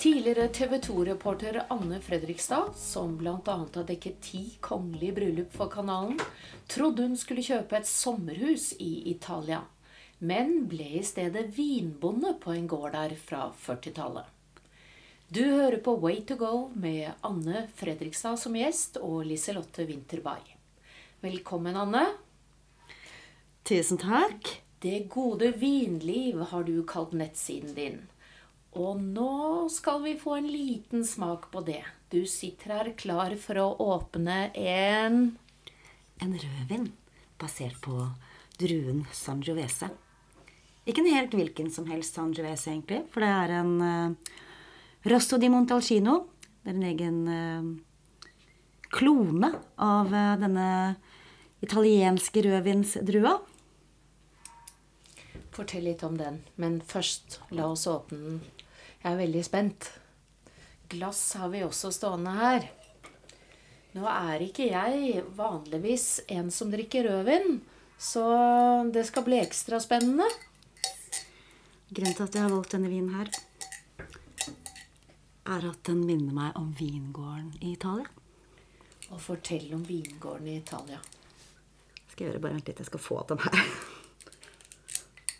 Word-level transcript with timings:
Tidligere 0.00 0.48
TV 0.48 0.78
2-reporter 0.78 1.62
Anne 1.68 2.00
Fredrikstad, 2.00 2.72
som 2.76 3.18
bl.a. 3.18 3.40
har 3.44 3.84
dekket 3.84 4.20
ti 4.24 4.38
kongelige 4.60 5.12
bryllup 5.12 5.52
for 5.52 5.68
kanalen, 5.68 6.14
trodde 6.72 7.04
hun 7.04 7.18
skulle 7.20 7.42
kjøpe 7.44 7.76
et 7.76 7.88
sommerhus 7.88 8.70
i 8.80 9.10
Italia, 9.10 9.58
men 10.24 10.54
ble 10.72 10.86
i 11.02 11.02
stedet 11.04 11.50
vinbonde 11.52 12.32
på 12.40 12.54
en 12.54 12.64
gård 12.72 12.94
der 12.96 13.12
fra 13.20 13.50
40-tallet. 13.66 14.24
Du 15.28 15.42
hører 15.44 15.76
på 15.84 15.98
Way 16.00 16.22
to 16.30 16.38
go 16.40 16.70
med 16.72 17.10
Anne 17.20 17.66
Fredrikstad 17.76 18.40
som 18.40 18.56
gjest 18.56 18.96
og 19.04 19.26
Liselotte 19.28 19.84
Winterbay. 19.84 20.54
Velkommen, 21.20 21.76
Anne. 21.76 22.06
Tusen 23.68 24.00
takk. 24.00 24.48
Det 24.80 25.10
gode 25.12 25.52
vinliv 25.60 26.40
har 26.54 26.64
du 26.64 26.78
kalt 26.88 27.12
nettsiden 27.12 27.76
din. 27.76 28.00
Og 28.78 29.00
nå 29.02 29.66
skal 29.72 30.02
vi 30.04 30.14
få 30.18 30.36
en 30.38 30.46
liten 30.46 31.02
smak 31.06 31.48
på 31.50 31.62
det. 31.66 31.82
Du 32.10 32.22
sitter 32.26 32.74
her 32.76 32.90
klar 32.98 33.34
for 33.38 33.58
å 33.58 33.68
åpne 33.96 34.50
en 34.54 35.36
En 36.20 36.34
rødvin 36.36 36.90
basert 37.40 37.78
på 37.80 37.94
druen 38.60 39.06
Sangiovese. 39.16 39.88
Ikke 40.84 41.00
en 41.00 41.14
helt 41.14 41.32
hvilken 41.32 41.70
som 41.72 41.86
helst 41.88 42.18
Sangiovese, 42.18 42.74
egentlig, 42.74 43.06
for 43.08 43.24
det 43.24 43.30
er 43.32 43.54
en 43.56 43.72
uh, 43.80 44.34
Rosso 45.08 45.38
di 45.40 45.48
Montalcino. 45.48 46.18
Det 46.60 46.74
er 46.74 46.76
en 46.76 46.88
egen 46.90 47.18
uh, 47.24 48.28
klone 48.92 49.54
av 49.80 50.12
uh, 50.12 50.36
denne 50.42 50.68
italienske 51.64 52.44
rødvinsdrua. 52.44 53.38
Fortell 55.56 55.88
litt 55.88 56.04
om 56.04 56.20
den, 56.20 56.42
men 56.60 56.82
først 56.84 57.40
la 57.56 57.72
oss 57.72 57.88
åpne 57.88 58.20
den. 58.26 58.42
Jeg 59.00 59.14
er 59.14 59.20
veldig 59.22 59.42
spent. 59.46 59.86
Glass 60.92 61.22
har 61.40 61.48
vi 61.48 61.62
også 61.64 61.88
stående 61.94 62.34
her. 62.36 62.66
Nå 63.96 64.04
er 64.06 64.42
ikke 64.44 64.68
jeg 64.68 65.22
vanligvis 65.38 66.26
en 66.30 66.50
som 66.54 66.70
drikker 66.70 67.08
rødvin, 67.08 67.62
så 67.98 68.24
det 68.92 69.06
skal 69.08 69.24
bli 69.26 69.40
ekstra 69.40 69.80
spennende. 69.82 70.28
Grunnen 71.90 72.14
til 72.14 72.26
at 72.26 72.36
jeg 72.36 72.44
har 72.44 72.52
valgt 72.52 72.76
denne 72.76 72.92
vinen 72.92 73.16
her, 73.16 73.32
er 75.50 75.66
at 75.72 75.80
den 75.88 76.04
minner 76.06 76.36
meg 76.36 76.60
om 76.60 76.68
vingården 76.78 77.54
i 77.64 77.72
Italia. 77.72 78.06
Og 79.10 79.18
fortell 79.18 79.72
om 79.74 79.82
vingården 79.88 80.52
i 80.52 80.60
Italia. 80.60 81.00
Skal 82.12 82.26
jeg 82.26 82.34
gjøre 82.34 82.44
bare 82.44 82.60
Vent 82.60 82.70
litt, 82.70 82.84
jeg 82.84 82.92
skal 82.92 83.02
få 83.08 83.24
den 83.32 83.42
her. 83.48 83.66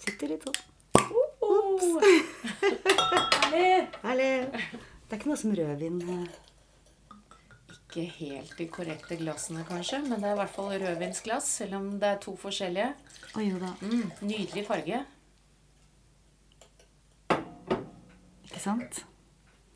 Sitter 0.00 0.32
litt 0.32 0.48
sånn. 0.48 0.69
Herlig! 3.60 3.88
Herlig. 4.00 4.60
Det 5.04 5.12
er 5.12 5.18
ikke 5.18 5.28
noe 5.28 5.40
som 5.40 5.52
rødvin 5.52 5.98
eh, 6.08 6.36
Ikke 7.74 8.06
helt 8.16 8.54
de 8.56 8.66
korrekte 8.72 9.18
glassene, 9.20 9.66
kanskje, 9.68 9.98
men 10.06 10.22
det 10.22 10.30
er 10.30 10.36
i 10.36 10.38
hvert 10.38 10.54
fall 10.54 10.70
rødvinsglass, 10.80 11.50
selv 11.60 11.76
om 11.80 11.90
det 12.00 12.08
er 12.08 12.22
to 12.24 12.32
forskjellige. 12.40 12.94
Å 13.36 13.44
jo 13.44 13.60
da. 13.60 13.74
Mm, 13.84 14.06
nydelig 14.24 14.64
farge. 14.68 15.02
Ikke 18.48 18.62
sant? 18.62 19.02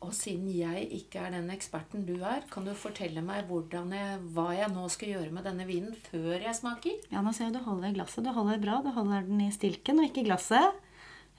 Og 0.05 0.13
siden 0.17 0.49
jeg 0.53 0.87
ikke 0.97 1.21
er 1.27 1.35
den 1.35 1.53
eksperten 1.53 2.07
du 2.09 2.15
er, 2.17 2.41
kan 2.49 2.65
du 2.65 2.73
fortelle 2.77 3.21
meg 3.25 3.45
jeg, 3.45 4.17
hva 4.33 4.47
jeg 4.53 4.71
nå 4.73 4.87
skal 4.93 5.13
gjøre 5.13 5.33
med 5.33 5.45
denne 5.45 5.69
vinen 5.69 5.93
før 6.09 6.41
jeg 6.41 6.57
smaker? 6.57 7.05
Ja, 7.13 7.21
nå 7.21 7.33
ser 7.33 7.51
jeg 7.51 7.57
du 7.59 7.63
holder 7.65 7.93
glasset. 7.93 8.25
Du 8.25 8.33
holder 8.33 8.61
bra. 8.61 8.81
Du 8.85 8.91
holder 8.97 9.29
den 9.29 9.45
i 9.45 9.53
stilken 9.53 10.01
og 10.01 10.09
ikke 10.09 10.25
i 10.25 10.29
glasset. 10.31 10.84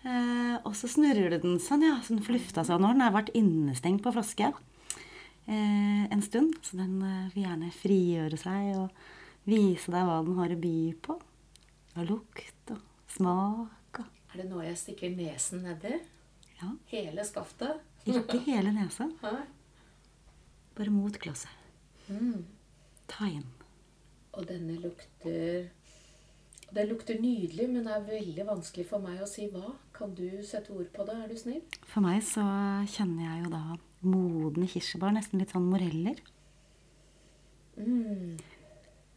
Eh, 0.04 0.56
og 0.66 0.74
så 0.78 0.90
snurrer 0.90 1.32
du 1.32 1.38
den 1.42 1.60
sånn, 1.62 1.84
ja. 1.86 1.96
Så 2.02 2.14
den 2.14 2.24
får 2.26 2.38
lufta 2.38 2.64
seg 2.66 2.80
nå. 2.82 2.92
Den 2.94 3.04
har 3.06 3.14
vært 3.14 3.32
innestengt 3.38 4.04
på 4.04 4.12
flaske 4.14 4.50
eh, 5.46 6.04
en 6.12 6.22
stund. 6.22 6.58
Så 6.66 6.78
den 6.80 6.98
eh, 7.02 7.30
vil 7.34 7.46
gjerne 7.46 7.72
frigjøre 7.74 8.40
seg 8.40 8.74
og 8.80 9.06
vise 9.46 9.94
deg 9.94 10.06
hva 10.08 10.20
den 10.26 10.38
har 10.40 10.54
å 10.54 10.60
by 10.60 10.76
på. 11.06 11.18
Og 11.96 12.10
lukt 12.10 12.74
og 12.74 12.82
smak 13.16 14.02
og 14.02 14.34
Er 14.34 14.42
det 14.42 14.50
nå 14.50 14.60
jeg 14.60 14.76
stikker 14.76 15.14
nesen 15.16 15.62
nedi? 15.64 15.94
Ja. 16.60 16.72
Hele 16.92 17.24
skaftet? 17.24 17.80
Ikke 18.06 18.38
hele 18.46 18.70
nesa, 18.70 19.08
bare 20.76 20.92
mot 20.94 21.16
glasset. 21.18 21.50
Mm. 22.06 22.44
Ta 23.10 23.26
inn. 23.26 23.48
Og 24.36 24.46
denne 24.46 24.76
lukter 24.78 25.70
Den 26.74 26.88
lukter 26.90 27.18
nydelig, 27.22 27.68
men 27.70 27.86
det 27.86 27.92
er 27.94 28.08
veldig 28.08 28.46
vanskelig 28.48 28.86
for 28.88 29.02
meg 29.02 29.20
å 29.22 29.28
si 29.30 29.46
hva. 29.52 29.70
Kan 29.96 30.14
du 30.18 30.26
sette 30.44 30.74
ord 30.74 30.88
på 30.92 31.06
det, 31.06 31.14
er 31.14 31.30
du 31.30 31.36
snill? 31.38 31.62
For 31.86 32.04
meg 32.04 32.24
så 32.26 32.44
kjenner 32.90 33.28
jeg 33.28 33.44
jo 33.44 33.52
da 33.54 33.62
modne 34.06 34.68
kirsebær, 34.70 35.14
nesten 35.14 35.40
litt 35.40 35.54
sånn 35.54 35.70
moreller. 35.70 36.18
Mm. 37.76 38.36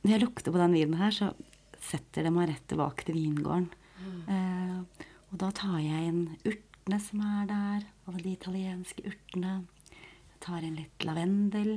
Når 0.03 0.13
jeg 0.13 0.23
lukter 0.23 0.53
på 0.53 0.61
den 0.61 0.77
vinen 0.77 0.99
her, 1.01 1.15
så 1.15 1.33
setter 1.89 2.27
det 2.27 2.33
meg 2.35 2.51
rett 2.51 2.65
tilbake 2.69 3.07
til 3.07 3.17
vingården. 3.17 3.69
Eh, 4.29 5.05
og 5.29 5.37
da 5.41 5.49
tar 5.55 5.77
jeg 5.81 6.09
inn 6.09 6.21
urtene 6.47 6.99
som 7.03 7.23
er 7.25 7.47
der, 7.49 7.87
alle 8.07 8.23
de 8.23 8.33
italienske 8.33 9.05
urtene. 9.09 9.55
Jeg 9.89 10.43
tar 10.45 10.65
inn 10.65 10.77
litt 10.79 11.07
lavendel, 11.07 11.73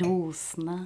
rosene 0.00 0.84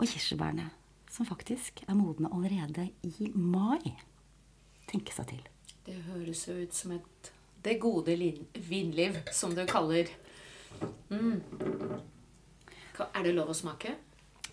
og 0.00 0.08
kirsebærene, 0.08 0.66
som 1.12 1.28
faktisk 1.28 1.82
er 1.88 1.96
modne 1.98 2.30
allerede 2.32 2.88
i 3.04 3.30
mai. 3.34 3.92
Tenke 4.88 5.12
seg 5.14 5.28
til. 5.34 5.42
Det 5.84 5.98
høres 6.08 6.46
jo 6.48 6.54
ut 6.62 6.74
som 6.74 6.92
et 6.96 7.32
Det 7.62 7.76
gode 7.78 8.16
vinliv, 8.68 9.16
som 9.30 9.54
du 9.54 9.62
kaller 9.66 10.08
mm. 11.10 11.42
Er 13.14 13.22
det 13.22 13.34
lov 13.34 13.52
å 13.52 13.54
smake? 13.54 13.94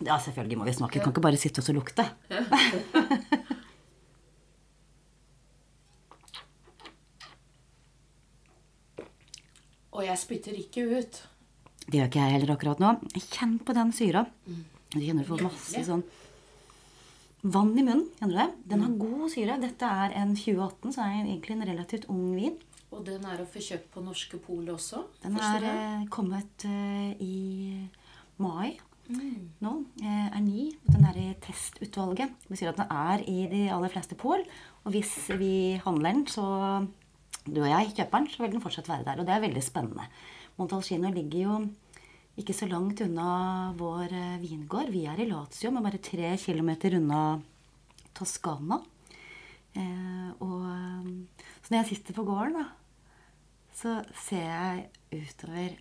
Ja, 0.00 0.18
selvfølgelig 0.18 0.58
må 0.58 0.64
vi 0.64 0.72
smake. 0.76 0.98
Vi 0.98 1.02
kan 1.02 1.12
ikke 1.12 1.24
bare 1.24 1.36
sitte 1.40 1.60
og 1.60 1.66
så 1.66 1.72
lukte. 1.74 2.06
Og 9.90 10.06
jeg 10.06 10.18
spytter 10.22 10.54
ikke 10.56 10.86
ut. 10.96 11.18
Det 11.84 11.98
gjør 11.98 12.08
ikke 12.08 12.22
jeg 12.22 12.34
heller 12.36 12.54
akkurat 12.54 12.80
nå. 12.80 12.94
Kjenn 13.18 13.58
på 13.66 13.74
den 13.76 13.90
syra. 13.92 14.22
Du 14.46 15.00
kjenner 15.02 15.26
du 15.26 15.30
får 15.34 15.42
masse 15.44 15.82
sånn 15.84 16.04
vann 17.42 17.72
i 17.78 17.82
munnen. 17.82 18.06
Kjenner 18.18 18.34
du 18.34 18.40
det? 18.40 18.48
Den 18.72 18.82
har 18.84 18.96
god 19.00 19.30
syre. 19.32 19.60
Dette 19.62 19.86
er 20.04 20.12
en 20.20 20.34
2018, 20.36 20.92
så 20.92 21.04
er 21.06 21.22
det 21.24 21.30
egentlig 21.32 21.56
en 21.56 21.68
relativt 21.70 22.08
ung 22.12 22.34
vin. 22.36 22.58
Og 22.90 23.04
den 23.06 23.24
er 23.24 23.38
å 23.42 23.46
få 23.46 23.62
kjøpt 23.62 23.90
på 23.94 24.02
norske 24.02 24.38
pol 24.42 24.64
også? 24.74 25.04
Den 25.22 25.36
er 25.38 25.60
jeg? 25.62 25.74
eh, 26.02 26.06
kommet 26.10 26.64
eh, 26.64 27.16
i 27.22 27.88
mai 28.38 28.78
Mm. 29.10 29.48
nå. 29.58 29.70
Eh, 30.04 30.26
er 30.36 30.40
ny. 30.40 30.68
Den 30.86 31.04
er 31.04 31.16
i 31.18 31.34
testutvalget. 31.42 32.30
Det 32.44 32.48
betyr 32.52 32.68
at 32.70 32.76
den 32.78 32.92
er 32.94 33.24
i 33.26 33.46
de 33.50 33.62
aller 33.74 33.88
fleste 33.90 34.14
pol. 34.14 34.44
Og 34.84 34.92
hvis 34.92 35.10
vi 35.36 35.80
handler 35.82 36.12
den, 36.12 36.26
så 36.30 36.44
du 37.44 37.58
og 37.60 37.66
jeg 37.72 37.88
kjøper 37.96 38.18
den, 38.20 38.28
så 38.30 38.42
vil 38.44 38.52
den 38.52 38.62
fortsatt 38.62 38.86
være 38.88 39.04
der. 39.08 39.18
Og 39.18 39.26
det 39.26 39.34
er 39.34 39.40
veldig 39.42 39.62
spennende. 39.66 40.06
Montalcino 40.60 41.10
ligger 41.10 41.42
jo 41.42 41.56
ikke 42.40 42.56
så 42.56 42.68
langt 42.70 43.02
unna 43.04 43.30
vår 43.78 44.12
eh, 44.16 44.40
vingård. 44.40 44.90
Vi 44.94 45.04
er 45.08 45.20
i 45.20 45.28
Lazio, 45.28 45.72
men 45.74 45.84
bare 45.84 46.00
tre 46.02 46.32
kilometer 46.40 46.96
unna 46.96 47.40
Toskana. 48.16 48.80
Eh, 49.76 50.30
og, 50.40 50.62
eh, 50.66 51.48
så 51.60 51.70
når 51.70 51.78
jeg 51.80 51.88
sitter 51.90 52.16
på 52.16 52.24
gården, 52.28 52.56
da, 52.60 52.64
så 53.76 53.98
ser 54.24 54.46
jeg 54.46 54.86
utover 55.12 55.76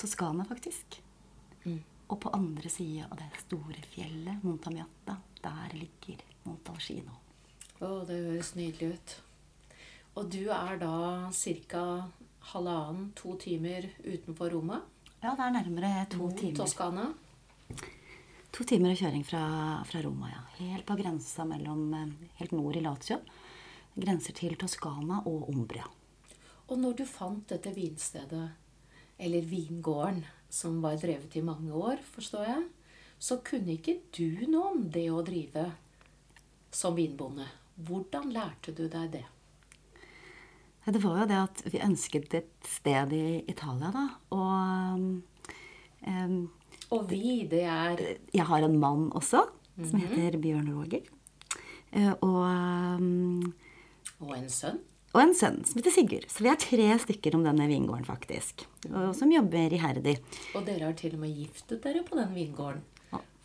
Toskana, 0.00 0.46
faktisk. 0.48 0.98
Mm. 1.64 1.78
Og 2.10 2.18
på 2.22 2.32
andre 2.36 2.70
sida 2.70 3.06
av 3.10 3.20
det 3.20 3.30
store 3.46 3.86
fjellet, 3.94 4.42
Montamiata, 4.44 5.16
der 5.42 5.78
ligger 5.78 6.20
Montalcino. 6.46 7.14
Å, 7.80 8.02
det 8.08 8.20
høres 8.26 8.54
nydelig 8.58 8.96
ut. 8.96 9.16
Og 10.16 10.28
du 10.32 10.42
er 10.48 10.78
da 10.80 11.30
ca. 11.30 11.86
halvannen-to 12.52 13.34
timer 13.42 13.90
utenfor 14.04 14.54
Roma? 14.54 14.82
Ja, 15.22 15.32
det 15.32 15.42
er 15.46 15.54
nærmere 15.54 16.06
to 16.12 16.18
Mot 16.20 16.36
timer. 16.36 16.58
Toskana? 16.60 17.06
To 18.52 18.64
timer 18.64 18.94
kjøring 18.96 19.24
fra, 19.26 19.42
fra 19.88 20.02
Roma, 20.04 20.28
ja. 20.32 20.42
Helt 20.58 20.86
på 20.88 20.96
grensa 20.98 21.44
mellom 21.48 21.88
eh, 21.96 22.30
Helt 22.40 22.52
nord 22.56 22.76
i 22.76 22.82
Lazio. 22.84 23.18
Grenser 23.96 24.36
til 24.36 24.56
Toskana 24.60 25.22
og 25.28 25.48
Umbria. 25.52 25.88
Og 26.68 26.80
når 26.80 26.98
du 26.98 27.04
fant 27.08 27.46
dette 27.48 27.72
vinstedet, 27.72 28.46
eller 29.16 29.48
vingården, 29.48 30.24
som 30.52 30.80
var 30.84 30.98
drevet 31.00 31.36
i 31.36 31.44
mange 31.44 31.72
år, 31.72 32.02
forstår 32.12 32.44
jeg, 32.48 32.64
så 33.18 33.38
kunne 33.44 33.78
ikke 33.78 33.98
du 34.12 34.44
noe 34.50 34.74
om 34.74 34.82
det 34.92 35.06
å 35.10 35.22
drive 35.24 35.70
som 36.74 36.96
vinbonde. 36.96 37.46
Hvordan 37.88 38.32
lærte 38.34 38.74
du 38.76 38.84
deg 38.92 39.14
det? 39.16 39.24
Ja, 40.86 40.92
Det 40.94 41.02
var 41.02 41.18
jo 41.20 41.26
det 41.26 41.38
at 41.42 41.62
vi 41.72 41.80
ønsket 41.82 42.34
et 42.38 42.50
sted 42.70 43.12
i 43.12 43.44
Italia, 43.50 43.90
da. 43.94 44.04
Og 44.30 45.22
um, 46.06 46.50
Og 46.94 47.08
vi, 47.10 47.44
det 47.50 47.64
er 47.66 48.02
jeg 48.32 48.46
har 48.46 48.62
en 48.62 48.78
mann 48.78 49.08
også, 49.18 49.42
som 49.82 49.98
heter 50.00 50.38
Bjørn 50.38 50.70
Roger. 50.70 51.02
Eh, 51.92 52.12
Og, 52.22 52.42
um, 53.00 53.54
Og 54.20 54.36
en 54.36 54.48
sønn? 54.48 54.78
og 55.16 55.22
en 55.22 55.32
sønn 55.34 55.62
som 55.64 55.78
heter 55.80 55.94
Sigurd. 55.94 56.26
Så 56.28 56.44
vi 56.44 56.50
er 56.52 56.58
tre 56.60 56.86
stykker 57.00 57.34
om 57.38 57.44
denne 57.46 57.66
vingården, 57.70 58.04
faktisk. 58.04 58.66
Og 58.90 59.14
som 59.16 59.30
jobber 59.32 59.72
iherdig. 59.72 60.18
Og 60.54 60.66
dere 60.66 60.90
har 60.90 60.92
til 60.98 61.14
og 61.16 61.22
med 61.22 61.32
giftet 61.34 61.80
dere 61.82 62.02
på 62.04 62.18
den 62.18 62.34
vingården 62.36 62.82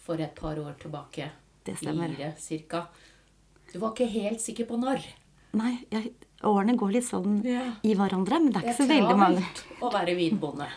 for 0.01 0.19
et 0.19 0.35
par 0.35 0.59
år 0.59 0.75
tilbake. 0.81 1.29
Det 1.63 1.77
stemmer. 1.77 2.11
Fire, 2.17 2.33
cirka. 2.37 2.81
Du 3.71 3.79
var 3.79 3.93
ikke 3.93 4.09
helt 4.11 4.41
sikker 4.43 4.67
på 4.67 4.79
når. 4.81 5.05
Nei, 5.53 5.77
jeg, 5.93 6.11
årene 6.43 6.75
går 6.77 6.91
litt 6.91 7.07
sånn 7.07 7.43
Ja. 7.45 7.73
i 7.83 7.93
hverandre, 7.95 8.39
men 8.41 8.51
det 8.51 8.57
er 8.57 8.61
Det 8.61 8.73
ikke 8.75 8.83
er 8.83 8.87
så 8.87 8.93
veldig 8.93 9.17
mange. 9.17 9.41
travelt 9.41 9.81
å 9.81 9.91
være 9.93 10.15
vinbonde. 10.17 10.67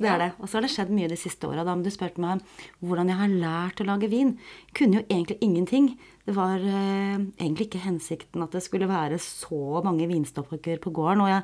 Det 0.00 0.06
er 0.06 0.18
det. 0.18 0.32
Og 0.38 0.46
så 0.46 0.52
har 0.58 0.62
det 0.62 0.70
skjedd 0.70 0.90
mye 0.94 1.08
de 1.10 1.16
siste 1.18 1.42
åra. 1.48 1.64
Men 1.64 1.82
du 1.82 1.90
spurte 1.90 2.18
meg 2.22 2.40
hvordan 2.84 3.08
jeg 3.10 3.18
har 3.18 3.28
lært 3.34 3.80
å 3.82 3.86
lage 3.88 4.08
vin. 4.08 4.38
Jeg 4.68 4.74
kunne 4.78 5.00
jo 5.00 5.06
egentlig 5.10 5.38
ingenting. 5.42 5.88
Det 6.24 6.34
var 6.36 6.54
eh, 6.62 7.18
egentlig 7.42 7.66
ikke 7.66 7.82
hensikten 7.82 8.44
at 8.44 8.52
det 8.54 8.62
skulle 8.62 8.86
være 8.86 9.18
så 9.18 9.82
mange 9.82 10.06
vinstokker 10.06 10.78
på 10.78 10.92
gården. 10.94 11.20
Og 11.26 11.32
jeg 11.32 11.42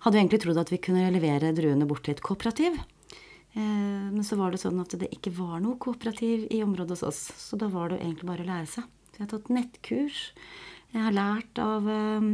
hadde 0.00 0.16
jo 0.16 0.22
egentlig 0.22 0.40
trodd 0.40 0.62
at 0.62 0.70
vi 0.72 0.78
kunne 0.78 1.12
levere 1.12 1.52
druene 1.52 1.86
bort 1.86 2.02
til 2.04 2.14
et 2.16 2.22
kooperativ. 2.24 2.78
Eh, 3.54 3.60
men 3.60 4.22
så 4.24 4.38
var 4.38 4.50
det 4.52 4.60
sånn 4.62 4.80
at 4.80 4.96
det 4.96 5.10
ikke 5.12 5.34
var 5.36 5.60
noe 5.60 5.76
kooperativ 5.76 6.48
i 6.50 6.62
området 6.64 6.96
hos 6.96 7.02
oss. 7.02 7.20
Så 7.36 7.58
da 7.60 7.68
var 7.68 7.90
det 7.90 8.00
jo 8.00 8.06
egentlig 8.08 8.30
bare 8.32 8.46
å 8.46 8.48
lære 8.48 8.66
seg. 8.78 8.84
Så 9.12 9.18
jeg 9.20 9.28
har 9.28 9.32
tatt 9.38 9.50
nettkurs. 9.52 10.30
Jeg 10.90 11.04
har 11.04 11.14
lært 11.14 11.60
av 11.62 11.86
eh, 11.86 12.24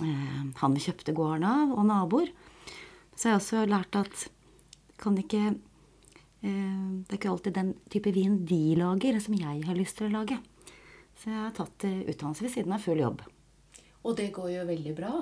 eh, 0.00 0.40
han 0.60 0.76
vi 0.76 0.82
kjøpte 0.86 1.12
gården 1.16 1.44
av, 1.44 1.74
og 1.76 1.84
naboer. 1.88 2.32
Så 3.12 3.28
jeg 3.28 3.34
har 3.34 3.42
også 3.42 3.64
lært 3.68 3.98
at 4.00 4.24
kan 5.00 5.18
ikke 5.20 5.42
eh, 5.50 6.80
Det 7.04 7.12
er 7.12 7.18
ikke 7.18 7.32
alltid 7.34 7.56
den 7.58 7.74
type 7.92 8.14
vin 8.16 8.40
de 8.48 8.62
lager, 8.80 9.20
som 9.20 9.36
jeg 9.36 9.62
har 9.68 9.76
lyst 9.76 9.98
til 10.00 10.08
å 10.08 10.16
lage. 10.16 10.40
Så 11.20 11.28
jeg 11.28 11.40
har 11.42 11.54
tatt 11.56 11.84
utdannelse 11.84 12.46
ved 12.46 12.54
siden 12.56 12.74
av 12.74 12.84
full 12.84 13.04
jobb. 13.04 13.22
Og 14.04 14.16
det 14.16 14.32
går 14.36 14.50
jo 14.54 14.68
veldig 14.68 14.94
bra. 14.96 15.12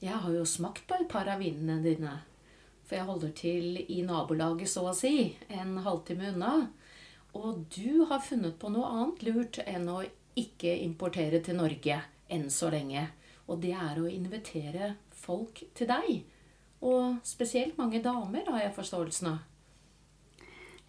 Jeg 0.00 0.16
har 0.22 0.32
jo 0.32 0.46
smakt 0.48 0.86
på 0.88 0.96
et 0.96 1.10
par 1.10 1.28
av 1.28 1.42
vinene 1.42 1.82
dine. 1.84 2.14
For 2.86 2.98
jeg 2.98 3.06
holder 3.06 3.34
til 3.38 3.82
i 3.82 4.00
nabolaget, 4.06 4.70
så 4.70 4.86
å 4.90 4.94
si, 4.96 5.34
en 5.52 5.76
halvtime 5.84 6.32
unna. 6.32 6.54
Og 7.38 7.66
du 7.74 8.06
har 8.10 8.22
funnet 8.24 8.56
på 8.58 8.70
noe 8.72 8.88
annet 8.90 9.22
lurt 9.26 9.60
enn 9.66 9.86
å 9.90 10.00
ikke 10.38 10.72
importere 10.84 11.40
til 11.44 11.58
Norge 11.58 12.00
enn 12.30 12.48
så 12.52 12.70
lenge. 12.72 13.08
Og 13.50 13.60
det 13.62 13.74
er 13.74 13.98
å 13.98 14.10
invitere 14.10 14.94
folk 15.10 15.62
til 15.74 15.90
deg. 15.90 16.20
Og 16.86 17.18
spesielt 17.26 17.78
mange 17.80 18.00
damer, 18.04 18.46
har 18.48 18.62
jeg 18.64 18.76
forståelsen 18.76 19.32
av. 19.34 19.40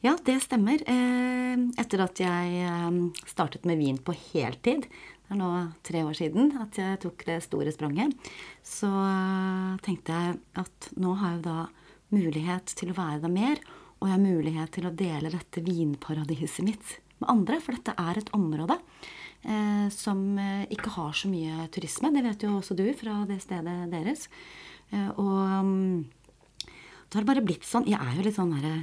Ja, 0.02 0.16
det 0.26 0.40
stemmer. 0.42 0.82
Eh, 0.90 1.66
Etter 1.82 2.06
at 2.06 2.22
jeg 2.22 2.62
eh, 2.66 3.02
startet 3.30 3.68
med 3.70 3.82
vin 3.82 4.00
på 4.02 4.16
heltid, 4.18 4.88
det 4.88 5.36
er 5.36 5.40
nå 5.40 5.52
tre 5.86 6.02
år 6.08 6.16
siden 6.18 6.56
at 6.60 6.80
jeg 6.80 7.02
tok 7.04 7.26
det 7.28 7.38
store 7.46 7.74
spranget, 7.76 8.16
så 8.66 8.90
eh, 8.90 9.76
tenkte 9.86 10.16
jeg 10.16 10.40
at 10.64 10.90
nå 10.98 11.14
har 11.20 11.38
jeg 11.38 11.46
da 11.46 11.60
mulighet 12.12 12.74
til 12.80 12.92
å 12.92 12.98
være 12.98 13.22
der 13.28 13.36
mer, 13.36 13.62
og 14.00 14.10
jeg 14.10 14.16
har 14.16 14.24
mulighet 14.26 14.74
til 14.74 14.90
å 14.90 14.96
dele 14.98 15.32
dette 15.32 15.62
vinparadiset 15.64 16.66
mitt 16.66 16.98
med 17.22 17.30
andre, 17.30 17.62
for 17.62 17.78
dette 17.78 17.94
er 18.02 18.18
et 18.18 18.34
område 18.34 18.80
som 19.96 20.20
eh, 20.38 20.66
ikke 20.70 20.92
har 20.98 21.14
så 21.18 21.30
mye 21.32 21.68
turisme. 21.74 22.12
Det 22.14 22.26
vet 22.26 22.44
jo 22.46 22.58
også 22.60 22.78
du 22.78 22.86
fra 22.98 23.24
det 23.30 23.40
stedet 23.42 23.78
deres. 23.90 24.28
Eh, 24.92 25.10
og 25.18 26.04
det 27.12 27.18
har 27.20 27.28
bare 27.28 27.44
blitt 27.44 27.66
sånn 27.68 27.90
Jeg 27.90 28.00
er 28.00 28.20
jo 28.20 28.28
litt 28.28 28.38
sånn 28.38 28.54
derre 28.54 28.76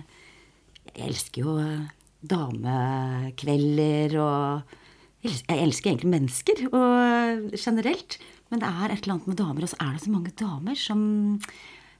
jeg 0.94 1.08
elsker 1.08 1.44
jo 1.44 1.56
eh, 1.62 1.88
damekvelder 2.28 4.18
og 4.22 4.76
Jeg 5.18 5.58
elsker, 5.64 5.90
egentlig 5.90 6.12
mennesker 6.12 6.60
og 6.68 7.54
generelt. 7.58 8.20
Men 8.48 8.62
det 8.62 8.68
er 8.70 8.92
et 8.92 9.02
eller 9.02 9.16
annet 9.16 9.26
med 9.32 9.38
damer, 9.40 9.64
og 9.66 9.72
så 9.72 9.78
er 9.82 9.96
det 9.96 10.02
så 10.04 10.12
mange 10.12 10.32
damer 10.38 10.78
som 10.78 11.00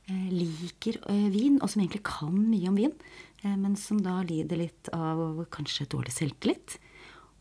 eh, 0.07 0.29
liker 0.31 1.01
eh, 1.11 1.27
vin, 1.35 1.59
og 1.59 1.67
som 1.69 1.83
egentlig 1.83 2.05
kan 2.07 2.37
mye 2.39 2.71
om 2.71 2.79
vin, 2.79 2.95
eh, 3.43 3.57
men 3.59 3.75
som 3.77 3.99
da 4.05 4.21
lider 4.23 4.63
litt 4.63 4.93
av 4.95 5.43
kanskje 5.53 5.89
dårlig 5.91 6.15
selvtillit. 6.15 6.79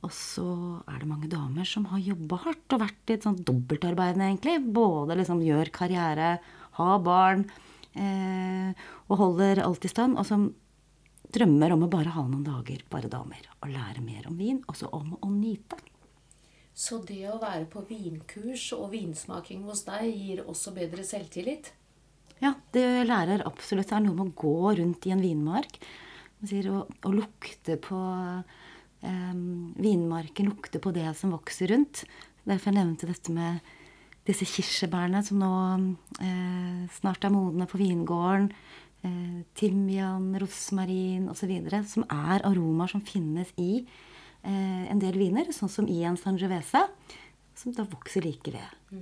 Og 0.05 0.13
så 0.13 0.45
er 0.85 1.01
det 1.01 1.09
mange 1.09 1.29
damer 1.31 1.65
som 1.67 1.87
har 1.89 2.03
jobba 2.03 2.37
hardt 2.43 2.75
og 2.75 2.83
vært 2.83 3.09
i 3.09 3.15
et 3.17 3.25
sånt 3.25 3.41
dobbeltarbeidende, 3.47 4.29
egentlig. 4.29 4.59
Både 4.73 5.17
liksom 5.17 5.41
gjør 5.41 5.71
karriere, 5.73 6.35
har 6.77 7.01
barn 7.01 7.47
eh, 7.97 8.85
og 9.09 9.21
holder 9.23 9.63
alt 9.65 9.87
i 9.87 9.91
stand. 9.91 10.19
Og 10.21 10.27
som 10.29 10.47
drømmer 11.33 11.73
om 11.73 11.87
å 11.87 11.91
bare 11.91 12.13
ha 12.13 12.23
noen 12.27 12.45
dager, 12.45 12.83
bare 12.91 13.09
damer. 13.11 13.49
Og 13.63 13.73
lære 13.73 14.05
mer 14.05 14.29
om 14.29 14.37
vin, 14.37 14.61
også 14.69 14.91
om 14.95 15.15
å 15.17 15.31
nyte. 15.33 15.79
Så 16.77 16.99
det 17.01 17.23
å 17.31 17.39
være 17.41 17.65
på 17.73 17.81
vinkurs 17.89 18.69
og 18.77 18.91
vinsmaking 18.93 19.65
hos 19.65 19.81
deg 19.87 20.11
gir 20.13 20.43
også 20.45 20.75
bedre 20.75 21.01
selvtillit? 21.07 21.71
Ja, 22.37 22.53
det 22.69 22.85
lærer 23.09 23.41
absolutt. 23.49 23.89
Det 23.89 23.97
er 23.97 24.03
noe 24.05 24.19
med 24.19 24.29
å 24.29 24.37
gå 24.37 24.75
rundt 24.77 25.07
i 25.09 25.13
en 25.15 25.23
vinmark. 25.25 25.79
og, 26.45 27.09
lukte 27.09 27.79
på 27.81 27.97
eh, 29.07 29.35
vinmarken, 29.81 30.51
lukter 30.51 30.83
på 30.83 30.93
det 30.95 31.09
som 31.17 31.33
vokser 31.35 31.71
rundt. 31.73 32.03
Derfor 32.47 32.71
jeg 32.71 32.79
nevnte 32.79 33.09
dette 33.09 33.33
med 33.35 33.75
disse 34.27 34.47
kirsebærene 34.47 35.21
som 35.23 35.39
nå 35.39 35.53
eh, 36.23 36.83
snart 36.99 37.25
er 37.27 37.33
modne 37.33 37.67
på 37.69 37.79
vingården. 37.79 38.51
Eh, 39.07 39.39
timian, 39.57 40.33
rosmarin 40.41 41.29
osv. 41.31 41.53
Som 41.87 42.07
er 42.09 42.43
aromaer 42.47 42.91
som 42.91 43.03
finnes 43.05 43.53
i 43.61 43.85
eh, 44.43 44.83
en 44.91 45.01
del 45.01 45.19
viner, 45.19 45.51
sånn 45.55 45.71
som 45.71 45.87
i 45.91 46.01
en 46.07 46.19
sangiovese, 46.19 46.83
som 47.57 47.75
da 47.75 47.87
vokser 47.87 48.25
like 48.25 48.53
ved. 48.53 48.97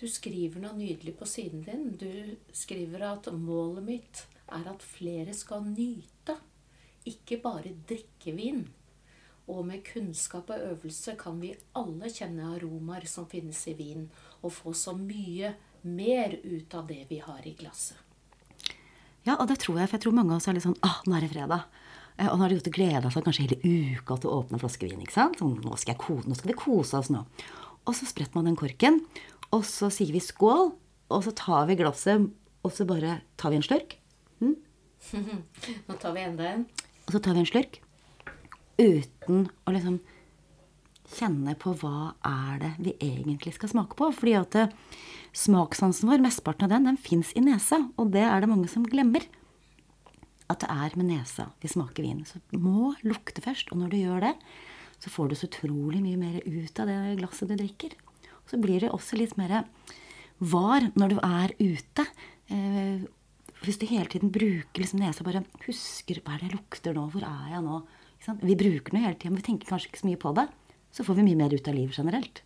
Du 0.00 0.06
skriver 0.08 0.62
noe 0.62 0.76
nydelig 0.78 1.16
på 1.18 1.28
siden 1.28 1.64
din. 1.66 1.88
Du 2.00 2.54
skriver 2.56 3.04
at 3.10 3.28
målet 3.34 3.84
mitt 3.84 4.22
er 4.50 4.70
at 4.70 4.84
flere 4.84 5.34
skal 5.36 5.66
nyte, 5.66 6.38
ikke 7.08 7.40
bare 7.42 7.72
drikke 7.88 8.34
vin. 8.36 8.64
Og 9.50 9.64
med 9.66 9.82
kunnskap 9.86 10.50
og 10.54 10.62
øvelse 10.70 11.16
kan 11.18 11.40
vi 11.42 11.54
alle 11.78 12.10
kjenne 12.12 12.52
aromaer 12.54 13.06
som 13.10 13.26
finnes 13.30 13.60
i 13.70 13.74
vin, 13.74 14.06
og 14.46 14.52
få 14.54 14.72
så 14.76 14.94
mye 14.94 15.54
mer 15.82 16.36
ut 16.44 16.74
av 16.76 16.86
det 16.90 17.02
vi 17.10 17.18
har 17.24 17.40
i 17.48 17.54
glasset. 17.58 17.98
Ja, 19.26 19.34
og 19.36 19.48
det 19.50 19.58
tror 19.60 19.80
jeg, 19.80 19.88
for 19.90 19.98
jeg 19.98 20.04
tror 20.06 20.14
mange 20.16 20.32
av 20.32 20.38
oss 20.40 20.48
er 20.48 20.56
litt 20.56 20.64
sånn 20.64 20.78
ah, 20.86 21.00
nå 21.04 21.16
er 21.18 21.26
det 21.26 21.32
fredag. 21.34 21.66
Eh, 22.16 22.28
Og 22.28 22.38
nå 22.38 22.44
har 22.44 22.52
de 22.52 22.60
gått 22.60 22.70
og 22.70 22.76
gleda 22.78 23.10
seg 23.12 23.26
kanskje 23.26 23.46
hele 23.48 23.98
uka 23.98 24.16
til 24.16 24.30
å 24.30 24.38
åpne 24.40 24.56
en 24.56 24.62
flaske 24.62 24.88
vin. 24.88 25.02
ikke 25.02 25.16
sant? 25.18 25.40
Sånn, 25.42 25.58
nå, 25.64 25.76
skal 25.80 25.96
jeg 25.96 26.22
nå 26.24 26.38
skal 26.38 26.52
vi 26.52 26.56
kose 26.62 27.00
oss 27.00 27.10
nå. 27.12 27.24
Og 27.84 27.96
så 27.96 28.08
spretter 28.08 28.36
man 28.38 28.48
den 28.48 28.56
korken, 28.60 29.02
og 29.50 29.64
så 29.68 29.90
sier 29.92 30.12
vi 30.14 30.22
skål, 30.24 30.72
og 31.10 31.24
så 31.26 31.34
tar 31.36 31.66
vi 31.68 31.76
glasset, 31.80 32.30
og 32.62 32.72
så 32.76 32.86
bare 32.88 33.20
tar 33.40 33.52
vi 33.52 33.60
en 33.60 33.66
slurk. 33.66 33.96
Nå 35.88 35.94
tar 35.96 36.12
vi 36.12 36.20
enda 36.22 36.44
en. 36.54 36.66
Og 37.08 37.14
så 37.16 37.20
tar 37.24 37.34
vi 37.34 37.40
en 37.42 37.48
slurk 37.48 37.80
uten 38.80 39.46
å 39.68 39.74
liksom 39.74 40.00
kjenne 41.10 41.56
på 41.58 41.72
hva 41.80 42.12
er 42.26 42.60
det 42.62 42.70
vi 42.78 42.94
egentlig 43.02 43.54
skal 43.56 43.72
smake 43.72 43.98
på. 43.98 44.10
Fordi 44.14 44.36
at 44.38 44.56
eh, 44.58 44.74
smakssansen 45.36 46.10
vår, 46.10 46.22
mesteparten 46.24 46.66
av 46.66 46.74
den, 46.74 46.88
den 46.90 47.00
fins 47.00 47.34
i 47.36 47.44
nesa. 47.44 47.82
Og 48.00 48.12
det 48.14 48.24
er 48.26 48.42
det 48.42 48.50
mange 48.50 48.70
som 48.70 48.86
glemmer. 48.86 49.26
At 50.50 50.64
det 50.64 50.70
er 50.72 50.98
med 50.98 51.10
nesa 51.12 51.50
vi 51.62 51.70
smaker 51.70 52.06
vin. 52.06 52.24
Så 52.26 52.42
du 52.50 52.58
må 52.62 52.94
lukte 53.06 53.42
først. 53.44 53.72
Og 53.72 53.82
når 53.82 53.92
du 53.92 54.00
gjør 54.00 54.26
det, 54.28 54.34
så 55.00 55.12
får 55.12 55.30
du 55.30 55.38
så 55.38 55.48
utrolig 55.48 56.02
mye 56.04 56.20
mer 56.20 56.40
ut 56.44 56.82
av 56.82 56.90
det 56.90 57.16
glasset 57.22 57.50
du 57.50 57.56
drikker. 57.56 57.96
Så 58.50 58.58
blir 58.60 58.82
det 58.82 58.92
også 58.92 59.18
litt 59.18 59.36
mer 59.38 59.62
var 60.40 60.90
når 60.98 61.14
du 61.14 61.18
er 61.22 61.54
ute. 61.60 62.04
Eh, 62.50 63.06
hvis 63.60 63.78
du 63.80 63.86
hele 63.90 64.08
tiden 64.08 64.32
bruker 64.32 64.80
liksom 64.80 65.02
nesa 65.02 65.24
bare 65.24 65.44
husker 65.66 66.22
hva 66.24 66.34
er 66.34 66.42
det 66.42 66.48
jeg 66.48 66.56
lukter 66.56 66.96
nå, 66.96 67.06
hvor 67.12 67.26
er 67.28 67.50
jeg 67.54 67.64
nå? 67.66 67.80
Vi 68.20 68.56
bruker 68.56 68.90
den 68.90 69.00
hele 69.04 69.16
tida, 69.16 69.30
men 69.30 69.40
vi 69.40 69.46
tenker 69.48 69.70
kanskje 69.70 69.90
ikke 69.90 70.02
så 70.02 70.10
mye 70.10 70.20
på 70.20 70.32
det. 70.36 70.46
Så 70.92 71.06
får 71.06 71.20
vi 71.20 71.26
mye 71.30 71.40
mer 71.40 71.54
ut 71.54 71.68
av 71.68 71.76
livet 71.76 71.98
generelt. 71.98 72.42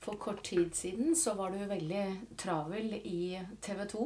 For 0.00 0.16
kort 0.16 0.42
tid 0.48 0.74
siden 0.74 1.16
så 1.16 1.34
var 1.36 1.52
du 1.52 1.60
veldig 1.68 2.04
travel 2.40 2.94
i 3.04 3.36
TV 3.60 3.84
2 3.90 4.04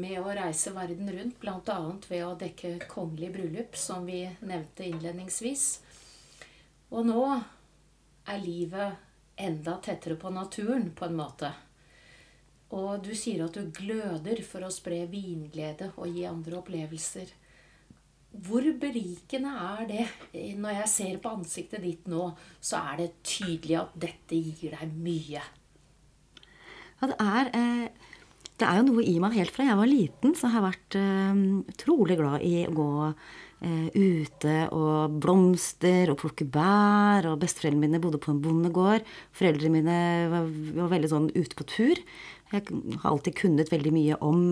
med 0.00 0.20
å 0.22 0.32
reise 0.32 0.72
verden 0.72 1.10
rundt, 1.12 1.40
bl.a. 1.42 1.78
ved 2.08 2.24
å 2.24 2.36
dekke 2.38 2.76
kongelig 2.88 3.32
bryllup, 3.34 3.76
som 3.76 4.06
vi 4.06 4.22
nevnte 4.40 4.86
innledningsvis. 4.86 5.66
Og 6.94 7.10
nå 7.10 7.24
er 8.30 8.40
livet 8.44 9.40
enda 9.40 9.76
tettere 9.82 10.16
på 10.20 10.30
naturen, 10.32 10.92
på 10.96 11.08
en 11.08 11.18
måte. 11.18 11.52
Og 12.70 13.02
du 13.02 13.12
sier 13.18 13.44
at 13.44 13.56
du 13.58 13.72
gløder 13.74 14.40
for 14.46 14.62
å 14.62 14.72
spre 14.72 15.02
vinglede 15.10 15.90
og 15.96 16.14
gi 16.14 16.26
andre 16.28 16.60
opplevelser. 16.60 17.32
Hvor 18.30 18.62
berikende 18.78 19.50
er 19.50 19.86
det? 19.88 20.04
Når 20.56 20.76
jeg 20.76 20.90
ser 20.92 21.16
på 21.22 21.32
ansiktet 21.34 21.82
ditt 21.82 22.06
nå, 22.10 22.28
så 22.62 22.78
er 22.92 23.00
det 23.02 23.08
tydelig 23.26 23.80
at 23.80 23.96
dette 24.06 24.38
gir 24.38 24.76
deg 24.78 24.92
mye. 24.94 25.42
Ja, 27.00 27.08
det 27.10 27.16
er, 27.18 27.50
eh, 27.58 28.14
det 28.60 28.68
er 28.68 28.78
jo 28.78 28.86
noe 28.86 29.02
i 29.02 29.16
meg 29.18 29.34
helt 29.34 29.50
fra 29.54 29.66
jeg 29.66 29.80
var 29.80 29.90
liten, 29.90 30.34
så 30.38 30.46
har 30.46 30.60
jeg 30.60 30.68
vært 30.68 30.98
eh, 31.00 31.42
utrolig 31.74 32.18
glad 32.20 32.46
i 32.46 32.54
å 32.68 32.74
gå 32.76 32.90
eh, 33.08 33.88
ute 33.98 34.56
og 34.78 35.18
blomster 35.18 36.12
og 36.12 36.20
plukke 36.22 36.46
bær. 36.46 37.32
Og 37.32 37.40
besteforeldrene 37.42 37.88
mine 37.88 38.02
bodde 38.04 38.22
på 38.22 38.30
en 38.30 38.42
bondegård. 38.46 39.10
Foreldrene 39.34 39.74
mine 39.80 40.00
var, 40.30 40.48
veldig 40.94 41.10
sånn 41.10 41.30
ute 41.34 41.58
på 41.58 41.66
tur. 41.66 42.04
Jeg 42.54 42.66
har 42.70 43.10
alltid 43.10 43.40
kunnet 43.42 43.74
veldig 43.74 43.94
mye 43.96 44.22
om 44.22 44.50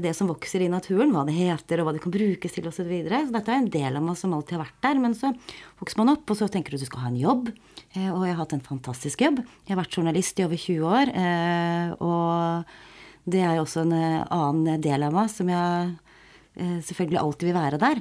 det 0.00 0.14
som 0.16 0.28
vokser 0.30 0.62
i 0.64 0.70
naturen, 0.72 1.10
hva 1.12 1.24
det 1.28 1.34
heter 1.36 1.82
og 1.82 1.88
hva 1.88 1.92
det 1.96 2.02
kan 2.04 2.14
brukes 2.14 2.54
til 2.54 2.68
osv. 2.68 2.80
Så, 2.82 2.86
videre. 2.88 3.24
så 3.26 3.34
dette 3.34 3.52
er 3.52 3.60
en 3.60 3.72
del 3.72 3.98
av 3.98 4.04
meg 4.06 4.16
som 4.18 4.32
alltid 4.32 4.56
har 4.56 4.64
vært 4.64 4.80
der. 4.86 5.00
Men 5.02 5.16
så 5.18 5.32
vokser 5.80 6.00
man 6.00 6.14
opp, 6.14 6.24
og 6.30 6.38
så 6.38 6.48
tenker 6.48 6.72
du 6.72 6.78
at 6.78 6.86
du 6.86 6.88
skal 6.88 7.04
ha 7.04 7.10
en 7.10 7.20
jobb. 7.20 7.50
Eh, 7.92 8.08
og 8.08 8.24
jeg 8.24 8.32
har 8.32 8.40
hatt 8.40 8.56
en 8.56 8.64
fantastisk 8.64 9.24
jobb. 9.26 9.42
Jeg 9.66 9.74
har 9.74 9.82
vært 9.82 9.98
journalist 9.98 10.40
i 10.40 10.46
over 10.46 10.62
20 10.64 10.88
år. 10.88 11.12
Eh, 11.22 11.92
og 12.00 13.28
det 13.32 13.44
er 13.44 13.58
jo 13.58 13.66
også 13.66 13.84
en 13.84 13.96
eh, 13.98 14.24
annen 14.32 14.82
del 14.82 15.06
av 15.08 15.14
meg 15.18 15.30
som 15.32 15.52
jeg 15.52 15.92
selvfølgelig 16.86 17.18
alltid 17.18 17.48
vil 17.48 17.56
være 17.56 17.78
der. 17.80 18.00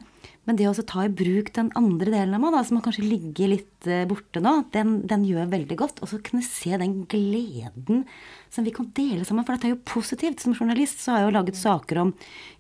Men 0.50 0.58
det 0.58 0.66
å 0.66 0.74
ta 0.74 1.04
i 1.06 1.12
bruk 1.14 1.52
den 1.54 1.70
andre 1.78 2.10
delen 2.10 2.34
av 2.34 2.42
meg, 2.42 2.56
da, 2.56 2.64
som 2.66 2.80
kanskje 2.82 3.06
ligger 3.06 3.52
litt 3.52 3.90
borte 4.10 4.42
nå, 4.42 4.56
den, 4.74 4.96
den 5.06 5.26
gjør 5.28 5.52
veldig 5.52 5.78
godt. 5.78 6.02
Og 6.02 6.10
så 6.10 6.18
kunne 6.26 6.42
se 6.46 6.74
den 6.82 7.04
gleden 7.10 8.06
som 8.50 8.66
vi 8.66 8.74
kan 8.74 8.88
dele 8.98 9.26
sammen. 9.28 9.46
For 9.46 9.54
dette 9.54 9.70
er 9.70 9.76
jo 9.76 9.84
positivt. 9.86 10.42
Som 10.42 10.56
journalist 10.58 11.04
så 11.04 11.14
har 11.14 11.22
jeg 11.22 11.30
jo 11.30 11.36
laget 11.38 11.60
saker 11.60 12.02
om 12.02 12.14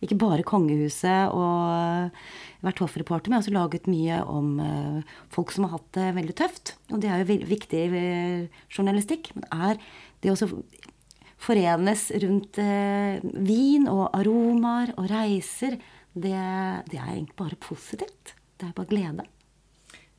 ikke 0.05 0.19
bare 0.21 0.45
kongehuset 0.45 1.33
og 1.33 2.21
vært 2.61 2.83
hoffreporter, 2.83 3.31
men 3.31 3.39
jeg 3.39 3.41
har 3.41 3.47
også 3.47 3.55
laget 3.55 3.89
mye 3.89 4.19
om 4.29 4.51
uh, 4.61 5.15
folk 5.33 5.49
som 5.53 5.65
har 5.65 5.79
hatt 5.79 5.87
det 5.97 6.11
veldig 6.19 6.35
tøft. 6.37 6.75
Og 6.93 7.01
det 7.01 7.09
er 7.09 7.23
jo 7.23 7.39
viktig 7.49 7.85
uh, 7.95 8.61
journalistikk. 8.69 9.31
Men 9.33 9.49
er 9.71 9.81
det 10.21 10.33
også 10.35 10.51
forenes 11.41 12.11
rundt 12.21 12.59
vin 13.41 13.87
og 13.89 14.11
aromaer 14.13 14.91
og 14.93 15.07
reiser, 15.09 15.79
det, 16.13 16.37
det 16.91 16.99
er 16.99 17.13
egentlig 17.13 17.37
bare 17.39 17.59
positivt. 17.59 18.35
Det 18.59 18.69
er 18.69 18.77
bare 18.77 18.91
glede. 18.91 19.27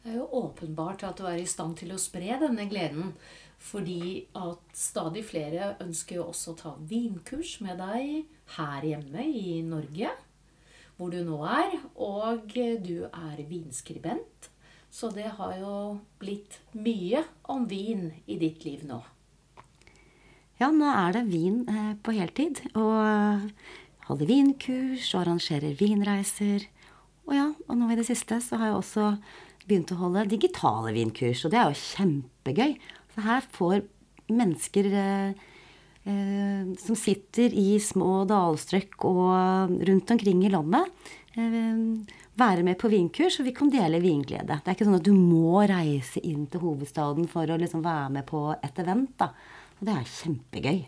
Det 0.03 0.11
er 0.11 0.19
jo 0.19 0.29
åpenbart 0.43 1.05
at 1.07 1.21
du 1.21 1.27
er 1.31 1.39
i 1.39 1.47
stand 1.47 1.77
til 1.79 1.93
å 1.95 2.01
spre 2.01 2.41
denne 2.41 2.67
gleden. 2.71 3.13
Fordi 3.63 4.25
at 4.35 4.75
stadig 4.75 5.23
flere 5.29 5.77
ønsker 5.85 6.19
jo 6.19 6.27
også 6.33 6.53
å 6.53 6.59
ta 6.59 6.73
vinkurs 6.91 7.61
med 7.63 7.79
deg 7.79 8.25
her 8.57 8.87
hjemme 8.89 9.23
i 9.23 9.61
Norge, 9.63 10.11
hvor 10.97 11.13
du 11.15 11.21
nå 11.23 11.39
er. 11.47 11.77
Og 11.95 12.51
du 12.83 13.07
er 13.07 13.45
vinskribent. 13.47 14.51
Så 14.93 15.09
det 15.15 15.31
har 15.39 15.55
jo 15.57 15.77
blitt 16.21 16.59
mye 16.75 17.23
om 17.55 17.65
vin 17.71 18.11
i 18.27 18.37
ditt 18.41 18.67
liv 18.67 18.83
nå. 18.85 18.99
Ja, 20.61 20.69
nå 20.69 20.91
er 20.91 21.15
det 21.17 21.23
vin 21.31 21.63
eh, 21.71 21.95
på 22.03 22.13
heltid. 22.15 22.61
Og 22.77 23.47
holder 24.09 24.29
vinkurs 24.31 25.09
og 25.15 25.23
arrangerer 25.23 25.77
vinreiser. 25.79 26.67
Og 27.29 27.37
ja, 27.37 27.49
og 27.69 27.79
nå 27.79 27.91
i 27.93 27.99
det 27.99 28.09
siste 28.09 28.41
så 28.43 28.59
har 28.59 28.73
jeg 28.73 28.81
også 28.81 29.09
begynt 29.67 29.93
å 29.95 30.01
holde 30.01 30.27
digitale 30.31 30.95
vinkurs. 30.97 31.45
Og 31.47 31.53
det 31.53 31.61
er 31.61 31.71
jo 31.71 31.81
kjempegøy. 31.83 32.77
Så 33.15 33.25
her 33.27 33.47
får 33.55 33.83
mennesker 34.33 34.89
eh, 34.97 35.43
eh, 36.09 36.73
som 36.83 36.99
sitter 36.99 37.55
i 37.55 37.77
små 37.83 38.23
dalstrøk 38.29 39.07
og 39.09 39.77
rundt 39.89 40.15
omkring 40.15 40.45
i 40.47 40.53
landet, 40.53 40.89
eh, 41.37 41.83
være 42.41 42.65
med 42.65 42.79
på 42.81 42.91
vinkurs, 42.93 43.39
og 43.39 43.49
vi 43.49 43.55
kan 43.57 43.71
dele 43.73 44.01
vinglede. 44.03 44.59
Det 44.59 44.71
er 44.71 44.77
ikke 44.77 44.89
sånn 44.89 45.01
at 45.01 45.07
du 45.07 45.13
må 45.15 45.63
reise 45.69 46.23
inn 46.25 46.47
til 46.51 46.65
hovedstaden 46.65 47.29
for 47.31 47.51
å 47.51 47.61
liksom 47.61 47.85
være 47.85 48.09
med 48.19 48.27
på 48.29 48.47
et 48.57 48.83
event. 48.83 49.13
Da. 49.21 49.33
Og 49.79 49.87
det 49.89 49.99
er 49.99 50.13
kjempegøy. 50.17 50.81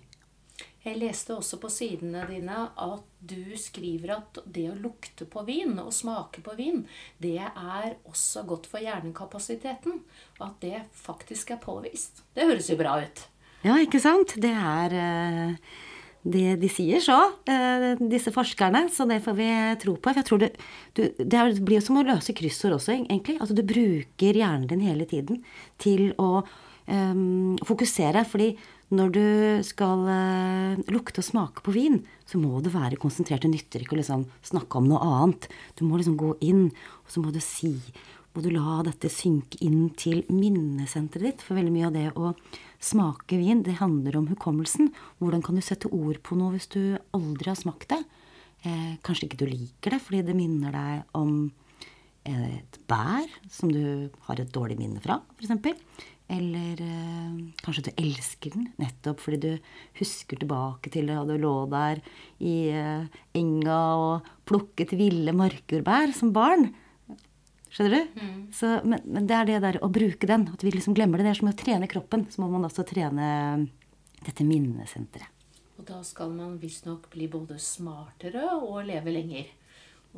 Jeg 0.84 0.98
leste 1.00 1.32
også 1.32 1.56
på 1.62 1.70
sidene 1.72 2.26
dine 2.28 2.66
at 2.68 3.04
du 3.24 3.54
skriver 3.56 4.18
at 4.18 4.42
det 4.44 4.66
å 4.68 4.76
lukte 4.76 5.24
på 5.24 5.40
vin 5.46 5.78
og 5.80 5.94
smake 5.96 6.42
på 6.44 6.52
vin, 6.58 6.82
det 7.16 7.38
er 7.40 7.94
også 8.04 8.44
godt 8.48 8.68
for 8.68 8.84
hjernekapasiteten. 8.84 10.02
Og 10.36 10.44
at 10.44 10.58
det 10.60 10.82
faktisk 10.98 11.54
er 11.56 11.62
påvist. 11.62 12.20
Det 12.36 12.44
høres 12.50 12.68
jo 12.68 12.76
bra 12.76 12.98
ut. 13.00 13.24
Ja, 13.64 13.78
ikke 13.80 14.02
sant? 14.02 14.36
Det 14.44 14.52
er 14.52 14.96
eh, 15.00 15.72
det 16.24 16.58
de 16.60 16.68
sier 16.72 17.00
så, 17.04 17.16
eh, 17.48 17.86
disse 18.00 18.32
forskerne. 18.34 18.84
Så 18.92 19.08
det 19.08 19.22
får 19.24 19.38
vi 19.40 19.48
tro 19.80 19.96
på. 19.96 20.10
For 20.10 20.20
jeg 20.20 20.28
tror 20.28 20.44
det, 20.44 20.50
du, 20.92 21.02
det 21.16 21.46
blir 21.64 21.80
jo 21.80 21.86
som 21.88 22.02
å 22.02 22.04
løse 22.04 22.36
kryssord 22.36 22.76
også, 22.76 22.92
egentlig. 22.98 23.38
Altså 23.40 23.56
du 23.56 23.64
bruker 23.64 24.36
hjernen 24.36 24.68
din 24.68 24.84
hele 24.84 25.08
tiden 25.08 25.40
til 25.80 26.10
å 26.20 26.44
um, 26.88 27.56
fokusere. 27.64 28.24
fordi 28.28 28.52
når 28.92 29.12
du 29.14 29.26
skal 29.64 30.02
uh, 30.04 30.82
lukte 30.92 31.22
og 31.22 31.26
smake 31.26 31.64
på 31.64 31.72
vin, 31.74 32.02
så 32.28 32.40
må 32.40 32.60
du 32.60 32.68
være 32.72 32.98
konsentrert. 33.00 33.44
Det 33.44 33.52
nytter 33.52 33.84
ikke 33.84 33.96
å 33.96 34.00
liksom 34.00 34.26
snakke 34.44 34.80
om 34.80 34.90
noe 34.90 35.00
annet. 35.00 35.48
Du 35.78 35.86
må 35.88 35.96
liksom 36.00 36.18
gå 36.20 36.34
inn, 36.44 36.68
og 37.04 37.14
så 37.14 37.24
må 37.24 37.32
du 37.34 37.40
si 37.44 37.78
Må 38.34 38.42
du 38.42 38.48
la 38.50 38.80
dette 38.82 39.06
synke 39.06 39.60
inn 39.62 39.92
til 39.94 40.24
minnesenteret 40.26 41.22
ditt. 41.22 41.42
For 41.46 41.54
veldig 41.54 41.70
mye 41.70 41.86
av 41.86 41.92
det 41.94 42.08
å 42.18 42.32
smake 42.82 43.38
vin, 43.38 43.60
det 43.62 43.76
handler 43.78 44.18
om 44.18 44.26
hukommelsen. 44.26 44.88
Hvordan 45.22 45.44
kan 45.46 45.54
du 45.54 45.62
sette 45.62 45.86
ord 45.86 46.18
på 46.26 46.34
noe 46.40 46.56
hvis 46.56 46.66
du 46.74 46.96
aldri 47.14 47.52
har 47.52 47.60
smakt 47.60 47.92
det? 47.94 48.00
Eh, 48.66 48.96
kanskje 49.06 49.28
ikke 49.28 49.38
du 49.38 49.46
liker 49.46 49.94
det 49.94 50.00
fordi 50.02 50.24
det 50.26 50.34
minner 50.34 50.74
deg 50.74 51.14
om 51.14 51.46
et 52.24 52.78
bær 52.88 53.28
som 53.52 53.70
du 53.72 54.08
har 54.26 54.40
et 54.40 54.52
dårlig 54.52 54.78
minne 54.80 55.02
fra, 55.04 55.18
f.eks. 55.36 55.52
Eller 56.32 56.80
øh, 56.80 57.40
kanskje 57.60 57.90
du 57.90 57.90
elsker 58.00 58.54
den 58.54 58.70
nettopp 58.80 59.20
fordi 59.20 59.40
du 59.42 59.50
husker 60.00 60.40
tilbake 60.40 60.88
til 60.92 61.10
da 61.12 61.20
du 61.28 61.34
lå 61.36 61.52
der 61.68 62.00
i 62.40 62.54
øh, 62.72 63.04
enga 63.36 63.80
og 64.00 64.30
plukket 64.48 64.96
ville 64.96 65.36
markjordbær 65.36 66.14
som 66.16 66.32
barn. 66.32 66.70
Skjønner 67.74 67.92
du? 67.92 68.20
Mm. 68.22 68.40
Så, 68.54 68.72
men, 68.86 69.02
men, 69.04 69.26
det 69.28 69.36
er 69.36 69.48
det 69.50 69.60
der 69.66 69.78
å 69.82 69.90
bruke 69.92 70.28
den. 70.30 70.46
At 70.54 70.62
vi 70.62 70.72
liksom 70.72 70.94
glemmer 70.96 71.18
det. 71.18 71.26
Det 71.26 71.32
er 71.34 71.40
som 71.40 71.50
å 71.50 71.58
trene 71.58 71.90
kroppen. 71.90 72.28
Så 72.30 72.40
må 72.40 72.48
man 72.52 72.64
også 72.68 72.86
trene 72.86 73.26
dette 74.24 74.46
minnesenteret. 74.46 75.30
Og 75.74 75.86
da 75.88 75.98
skal 76.06 76.30
man 76.30 76.54
visstnok 76.62 77.08
bli 77.12 77.26
både 77.28 77.58
smartere 77.60 78.46
og 78.60 78.84
leve 78.86 79.10
lenger. 79.10 79.50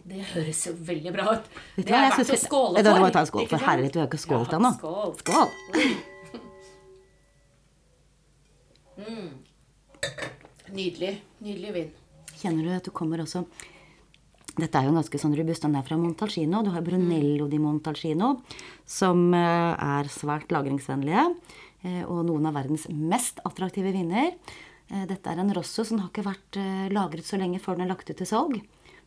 Det 0.05 0.23
høres 0.33 0.67
jo 0.69 0.75
veldig 0.87 1.13
bra 1.15 1.25
ut. 1.33 1.47
Det 1.77 1.89
er 1.89 2.11
verdt 2.13 2.35
å 2.35 2.39
skåle 2.41 2.77
for. 2.77 2.87
Da 2.87 2.97
må 2.99 3.07
vi 3.07 3.15
ta 3.15 3.23
en 3.25 3.31
skål, 3.31 3.47
for 3.51 3.69
herlighet, 3.71 3.95
du 3.95 4.01
har 4.03 4.11
ikke 4.11 4.21
skålt 4.21 4.53
ja, 4.53 4.59
ennå. 4.59 4.73
Skål. 4.77 5.15
skål. 5.23 5.49
Mm. 8.97 9.31
Nydelig. 10.77 11.15
Nydelig 11.45 11.73
vin. 11.75 11.91
Kjenner 12.37 12.69
du 12.69 12.77
at 12.77 12.87
du 12.87 12.93
kommer 12.95 13.25
også 13.25 13.47
dette 14.57 14.79
er 14.79 14.87
jo 14.87 14.95
en 14.95 15.01
ganske 15.03 15.19
sånn 15.21 15.35
robust. 15.37 15.65
Den 15.67 15.77
er 15.77 15.85
fra 15.85 15.99
Montalcino. 16.01 16.63
Du 16.65 16.71
har 16.73 16.85
Brunello 16.85 17.49
di 17.53 17.59
Montalcino, 17.61 18.39
som 18.89 19.29
eh, 19.37 19.75
er 19.75 20.09
svært 20.13 20.53
lagringsvennlige. 20.55 21.27
Eh, 21.85 22.03
og 22.09 22.23
noen 22.25 22.49
av 22.49 22.57
verdens 22.57 22.87
mest 22.89 23.43
attraktive 23.45 23.93
viner. 23.93 24.33
Eh, 24.89 25.05
dette 25.11 25.29
er 25.29 25.43
en 25.43 25.53
Rosso 25.57 25.85
som 25.85 26.01
har 26.01 26.09
ikke 26.09 26.25
vært 26.25 26.61
lagret 26.95 27.29
så 27.29 27.37
lenge 27.41 27.61
før 27.61 27.77
den 27.77 27.85
er 27.85 27.93
lagt 27.93 28.09
ut 28.09 28.17
til 28.17 28.31
salg. 28.31 28.57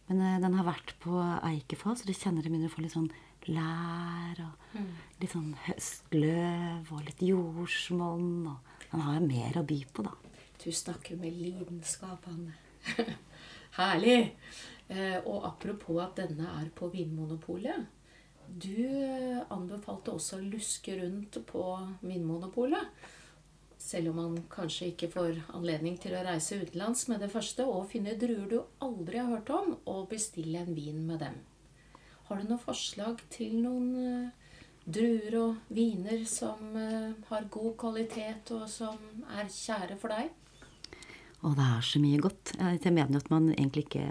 Men 0.10 0.22
uh, 0.26 0.38
den 0.44 0.58
har 0.58 0.68
vært 0.68 0.96
på 1.04 1.18
Eikefall, 1.48 1.98
så 1.98 2.10
de 2.10 2.18
kjenner 2.18 2.46
det 2.46 2.52
begynner 2.52 2.72
å 2.72 2.76
få 2.76 2.86
litt 2.86 2.96
sånn 2.98 3.12
lær 3.50 4.42
og 4.44 4.74
mm. 4.76 4.90
litt 5.22 5.32
sånn 5.34 5.54
høstløv 5.68 6.90
og 6.96 7.06
litt 7.06 7.22
jordsmonn. 7.26 8.50
Og 8.52 8.90
den 8.92 9.06
har 9.06 9.20
jo 9.20 9.30
mer 9.30 9.62
å 9.62 9.66
by 9.70 9.80
på, 9.94 10.06
da. 10.08 10.16
Du 10.60 10.72
snakker 10.76 11.20
med 11.20 11.38
lidenskap, 11.40 12.26
Anne. 12.28 12.58
Herlig! 13.80 14.36
Eh, 14.90 15.20
og 15.22 15.46
apropos 15.48 16.02
at 16.02 16.18
denne 16.18 16.50
er 16.58 16.68
på 16.76 16.90
Vinmonopolet. 16.92 17.86
Du 18.50 18.82
eh, 18.82 19.40
anbefalte 19.54 20.16
også 20.18 20.40
å 20.40 20.48
luske 20.50 20.98
rundt 20.98 21.38
på 21.48 21.64
Vinmonopolet. 22.02 22.90
Selv 23.90 24.12
om 24.12 24.20
man 24.22 24.34
kanskje 24.54 24.92
ikke 24.92 25.08
får 25.10 25.40
anledning 25.58 25.96
til 25.98 26.14
å 26.14 26.22
reise 26.26 26.60
utenlands 26.62 27.08
med 27.10 27.24
det 27.24 27.32
første, 27.34 27.66
og 27.66 27.88
finne 27.90 28.14
druer 28.22 28.46
du 28.52 28.60
aldri 28.86 29.18
har 29.18 29.32
hørt 29.32 29.50
om, 29.56 29.72
og 29.90 30.12
bestille 30.12 30.62
en 30.62 30.76
vin 30.78 31.00
med 31.08 31.24
dem. 31.24 31.40
Har 32.28 32.38
du 32.38 32.46
noe 32.52 32.62
forslag 32.62 33.24
til 33.34 33.56
noen 33.64 33.88
uh, 33.98 34.60
druer 34.86 35.40
og 35.40 35.74
viner 35.74 36.22
som 36.30 36.62
uh, 36.78 37.16
har 37.32 37.50
god 37.50 37.74
kvalitet, 37.82 38.54
og 38.54 38.68
som 38.70 39.26
er 39.40 39.50
kjære 39.50 39.98
for 39.98 40.14
deg? 40.14 40.30
Å, 41.40 41.56
det 41.56 41.66
er 41.66 41.90
så 41.90 42.04
mye 42.04 42.22
godt. 42.22 42.54
Jeg 42.60 42.94
mener 42.94 43.16
jo 43.16 43.24
at 43.24 43.34
man 43.34 43.50
egentlig 43.56 43.88
ikke 43.88 44.06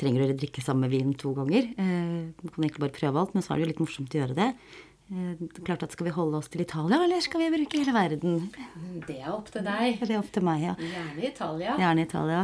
trenger 0.00 0.24
å 0.26 0.36
drikke 0.36 0.64
samme 0.64 0.88
vin 0.92 1.12
to 1.18 1.32
ganger. 1.36 1.72
Eh, 1.78 2.30
man 2.40 2.52
kan 2.52 2.64
egentlig 2.64 2.84
bare 2.84 2.96
prøve 2.96 3.20
alt, 3.22 3.36
men 3.36 3.44
så 3.44 3.52
er 3.52 3.60
det 3.60 3.66
jo 3.66 3.70
litt 3.72 3.82
morsomt 3.82 4.16
å 4.16 4.20
gjøre 4.22 4.36
det. 4.38 4.48
Eh, 5.10 5.40
klart 5.66 5.82
at 5.82 5.92
Skal 5.92 6.06
vi 6.06 6.14
holde 6.14 6.38
oss 6.38 6.48
til 6.48 6.62
Italia, 6.62 7.00
eller 7.02 7.20
skal 7.24 7.42
vi 7.42 7.50
bruke 7.56 7.80
hele 7.80 7.94
verden? 7.94 8.36
Det 9.08 9.16
er 9.18 9.32
opp 9.32 9.50
til 9.50 9.64
deg. 9.66 9.98
Det 9.98 10.14
er 10.14 10.20
opp 10.20 10.30
til 10.32 10.44
meg, 10.46 10.62
ja. 10.68 10.74
Gjerne 10.78 11.24
Italia. 11.26 11.76
Gjerne 11.80 12.04
Italia. 12.06 12.42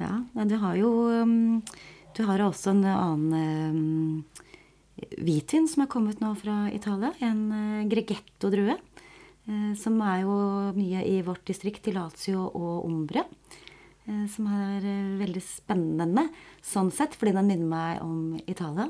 Ja, 0.00 0.14
men 0.34 0.48
du 0.48 0.56
har 0.58 0.74
jo 0.80 0.92
um, 1.22 1.62
Du 2.16 2.24
har 2.28 2.40
også 2.40 2.72
en 2.72 2.84
annen 2.88 3.68
um, 3.68 4.24
hvitvin 5.20 5.68
som 5.68 5.84
er 5.84 5.90
kommet 5.92 6.20
nå 6.20 6.32
fra 6.40 6.66
Italia. 6.72 7.12
En 7.24 7.44
uh, 7.52 7.84
Greghetto-drue. 7.92 8.78
Uh, 9.48 9.72
som 9.76 10.00
er 10.06 10.22
jo 10.24 10.34
mye 10.76 11.04
i 11.08 11.20
vårt 11.26 11.44
distrikt, 11.48 11.88
i 11.88 11.94
Lazio 11.96 12.48
og 12.48 12.86
Umbria. 12.88 13.24
eh, 14.08 14.26
som 14.26 14.48
er 14.50 14.82
eh, 14.82 15.18
veldig 15.20 15.42
spennende 15.44 16.24
sånn 16.64 16.90
sett, 16.90 17.14
fordi 17.14 17.34
den 17.36 17.46
minner 17.46 17.68
meg 17.70 18.00
om 18.02 18.40
Italia. 18.50 18.88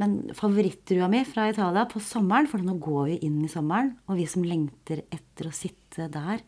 Men 0.00 0.34
favorittrua 0.34 1.06
mi 1.10 1.22
fra 1.28 1.46
Italia 1.52 1.84
på 1.86 2.02
sommeren, 2.02 2.48
for 2.50 2.62
nå 2.62 2.74
går 2.82 3.12
vi 3.12 3.18
inn 3.28 3.38
i 3.44 3.50
sommeren, 3.50 3.92
og 4.08 4.18
vi 4.18 4.26
som 4.30 4.46
lengter 4.46 5.04
etter 5.14 5.48
å 5.48 5.54
sitte 5.54 6.08
der 6.10 6.42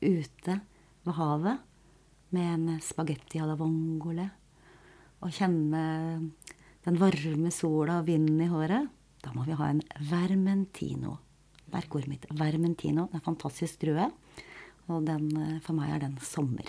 ute 0.00 0.60
ved 1.04 1.16
havet 1.18 1.64
med 2.32 2.54
en 2.54 2.80
spagetti 2.84 3.40
alla 3.40 3.56
vongole 3.58 4.28
og 5.18 5.34
kjenne 5.34 5.82
den 6.86 6.98
varme 7.00 7.50
sola 7.52 7.98
og 8.00 8.08
vinden 8.08 8.40
i 8.44 8.48
håret, 8.50 8.88
da 9.24 9.32
må 9.34 9.44
vi 9.48 9.56
ha 9.58 9.70
en 9.72 9.82
vermentino. 10.08 11.18
Merkeordet 11.72 12.08
mitt. 12.08 12.26
Vermentino. 12.38 13.08
Det 13.10 13.18
er 13.18 13.26
fantastisk 13.26 13.82
drue. 13.82 14.06
Og 14.88 15.04
den, 15.04 15.26
eh, 15.36 15.58
for 15.60 15.74
meg 15.76 15.90
er 15.90 15.98
den 16.06 16.16
sommer. 16.22 16.64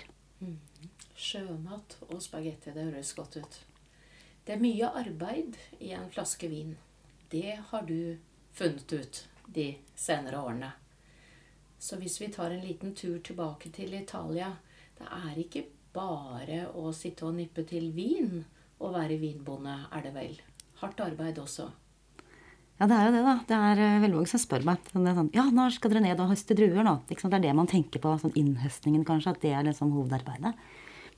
Sjømat 1.16 1.96
og 2.10 2.20
spagetti, 2.20 2.74
det 2.74 2.84
høres 2.84 3.14
godt 3.14 3.36
ut. 3.36 3.60
Det 4.50 4.56
er 4.56 4.62
mye 4.64 4.86
arbeid 4.98 5.54
i 5.78 5.92
en 5.94 6.08
flaske 6.10 6.48
vin. 6.50 6.72
Det 7.30 7.52
har 7.68 7.84
du 7.86 8.16
funnet 8.50 8.92
ut 8.92 9.18
de 9.46 9.66
senere 9.94 10.40
årene. 10.42 10.72
Så 11.78 11.94
hvis 12.00 12.16
vi 12.18 12.32
tar 12.34 12.50
en 12.50 12.64
liten 12.64 12.90
tur 12.98 13.20
tilbake 13.22 13.70
til 13.70 13.94
Italia 13.94 14.48
Det 14.98 15.06
er 15.06 15.38
ikke 15.38 15.62
bare 15.94 16.64
å 16.74 16.90
sitte 16.90 17.28
og 17.28 17.36
nippe 17.36 17.62
til 17.62 17.92
vin 17.94 18.42
og 18.80 18.96
være 18.96 19.20
vinbonde, 19.22 19.76
er 19.94 20.02
det 20.02 20.12
vel? 20.18 20.34
Hardt 20.82 20.98
arbeid 21.06 21.38
også. 21.38 21.68
Ja, 22.80 22.88
det 22.90 22.96
er 22.98 23.06
jo 23.06 23.14
det, 23.14 23.22
da. 23.28 23.36
Det 23.46 23.60
er 23.68 23.84
eh, 23.84 23.98
veldig 24.02 24.18
mange 24.18 24.32
som 24.32 24.42
spør 24.42 24.66
meg. 24.66 24.90
Sånn, 24.90 25.06
sånn, 25.14 25.30
ja, 25.36 25.44
når 25.46 25.76
skal 25.76 25.94
dere 25.94 26.08
ned 26.08 26.24
og 26.24 26.34
høste 26.34 26.58
druer 26.58 26.82
nå? 26.82 26.96
Det 27.06 27.22
er 27.22 27.46
det 27.46 27.54
man 27.54 27.70
tenker 27.70 28.02
på. 28.02 28.18
sånn 28.18 28.34
Innhøstningen, 28.34 29.06
kanskje. 29.06 29.36
At 29.36 29.46
det 29.46 29.54
er 29.54 29.70
liksom 29.70 29.94
hovedarbeidet. 29.94 30.56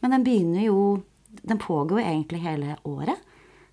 Men 0.04 0.18
den 0.18 0.28
begynner 0.28 0.66
jo 0.66 0.78
Den 1.40 1.58
pågår 1.58 2.00
jo 2.00 2.06
egentlig 2.06 2.42
hele 2.44 2.76
året. 2.84 3.20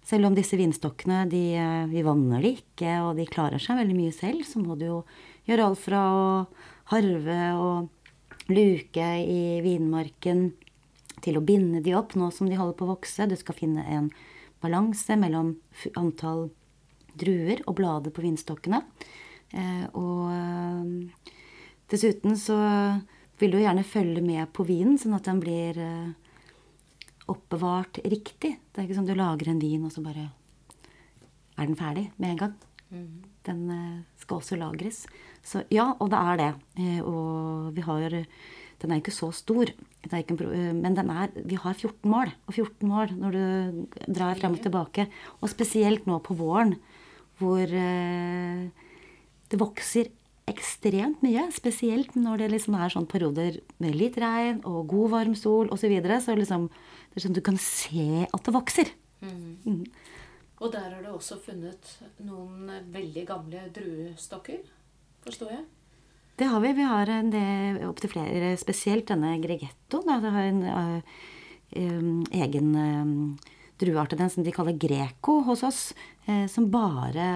Selv 0.06 0.30
om 0.30 0.36
disse 0.36 0.58
vinstokkene, 0.58 1.26
de, 1.30 1.44
eh, 1.56 1.86
vi 1.92 2.02
vanner 2.02 2.42
de 2.42 2.56
ikke, 2.58 2.94
og 3.04 3.18
de 3.20 3.28
klarer 3.30 3.62
seg 3.62 3.78
veldig 3.78 3.98
mye 3.98 4.14
selv, 4.16 4.46
så 4.48 4.62
må 4.62 4.78
du 4.80 4.86
jo 4.88 5.00
gjøre 5.46 5.68
alt 5.68 5.82
fra 5.84 6.00
å 6.10 6.48
harve 6.94 7.40
og 7.60 7.90
luke 8.50 9.10
i 9.22 9.60
vinmarken 9.62 10.54
til 11.22 11.38
å 11.38 11.44
binde 11.46 11.84
de 11.84 11.94
opp 11.94 12.16
nå 12.16 12.32
som 12.34 12.50
de 12.50 12.58
holder 12.58 12.78
på 12.80 12.88
å 12.88 12.96
vokse. 12.96 13.28
Du 13.28 13.36
skal 13.36 13.58
finne 13.58 13.84
en 13.86 14.10
balanse 14.64 15.14
mellom 15.20 15.58
antall 16.00 16.50
druer 17.20 17.62
og 17.68 17.76
blader 17.78 18.16
på 18.16 18.24
vinstokkene. 18.24 18.82
Eh, 19.52 19.86
og 19.94 20.32
eh, 20.34 21.36
dessuten 21.92 22.40
så 22.40 22.58
vil 23.38 23.54
du 23.54 23.60
gjerne 23.60 23.86
følge 23.86 24.24
med 24.26 24.50
på 24.56 24.66
vinen, 24.66 24.98
sånn 24.98 25.18
at 25.20 25.28
den 25.28 25.44
blir 25.44 25.78
oppbevart 27.32 28.02
riktig. 28.06 28.56
Det 28.72 28.82
er 28.82 28.88
ikke 28.88 29.00
som 29.00 29.08
du 29.08 29.16
lager 29.18 29.52
en 29.52 29.62
vin, 29.62 29.86
og 29.86 29.94
så 29.94 30.04
bare 30.06 30.30
er 31.60 31.68
den 31.68 31.80
ferdig 31.80 32.10
med 32.18 32.34
en 32.34 32.42
gang. 32.44 32.58
Den 33.46 33.60
eh, 33.74 34.02
skal 34.18 34.40
også 34.40 34.58
lagres. 34.58 35.04
Så 35.46 35.64
ja, 35.74 35.92
og 36.00 36.10
det 36.12 36.20
er 36.20 36.40
det. 36.42 36.50
Eh, 36.82 37.02
og 37.06 37.76
vi 37.76 37.86
har 37.86 38.26
Den 38.80 38.92
er 38.92 39.02
ikke 39.02 39.12
så 39.12 39.28
stor, 39.36 39.66
det 39.66 40.14
er 40.14 40.24
ikke 40.24 40.40
eh, 40.56 40.74
men 40.74 40.96
den 40.96 41.10
er, 41.12 41.28
vi 41.46 41.56
har 41.56 41.74
14 41.74 42.10
mål. 42.10 42.32
Og 42.48 42.54
14 42.54 42.88
mål 42.88 43.14
når 43.20 43.32
du 43.32 43.86
drar 44.08 44.40
frem 44.40 44.56
og 44.56 44.62
tilbake. 44.64 45.08
Og 45.42 45.50
spesielt 45.50 46.08
nå 46.08 46.20
på 46.20 46.34
våren, 46.34 46.76
hvor 47.40 47.66
det 49.50 49.60
vokser 49.60 50.10
ekstremt 50.50 51.24
mye. 51.26 51.48
Spesielt 51.56 52.16
når 52.18 52.44
det 52.44 52.52
liksom 52.56 52.78
er 52.80 52.94
sånn 52.94 53.08
perioder 53.10 53.60
med 53.82 53.98
litt 53.98 54.20
regn 54.22 54.62
og 54.68 54.88
god, 54.92 55.10
varm 55.16 55.36
sol 55.38 55.70
osv. 55.70 55.86
Så, 55.86 55.92
videre, 55.92 56.20
så 56.24 56.36
liksom, 56.38 56.70
det 56.70 57.20
er 57.20 57.26
sånn 57.26 57.38
du 57.38 57.44
kan 57.46 57.60
se 57.62 58.26
at 58.28 58.46
det 58.46 58.56
vokser. 58.56 58.94
Og 60.60 60.72
der 60.74 60.88
har 60.92 61.04
du 61.04 61.12
også 61.14 61.40
funnet 61.40 61.94
noen 62.28 62.72
veldig 62.92 63.26
gamle 63.28 63.68
druestokker, 63.76 64.64
forstår 65.24 65.54
jeg? 65.56 65.68
Det 66.40 66.48
har 66.48 66.62
vi. 66.64 66.74
Vi 66.76 66.88
har 66.88 67.10
opptil 67.88 68.12
flere, 68.12 68.54
spesielt 68.60 69.08
denne 69.12 69.38
Gregetto. 69.44 70.04
Det 70.06 70.20
har 70.24 70.46
en 70.46 70.62
ø, 70.64 70.84
ø, 71.76 71.88
egen 72.44 72.70
ø, 72.80 72.90
drueart 73.80 74.16
den 74.20 74.32
som 74.32 74.44
de 74.44 74.54
kaller 74.56 74.78
greco 74.80 75.40
hos 75.48 75.64
oss, 75.68 75.82
eh, 76.28 76.46
som 76.52 76.70
bare 76.72 77.28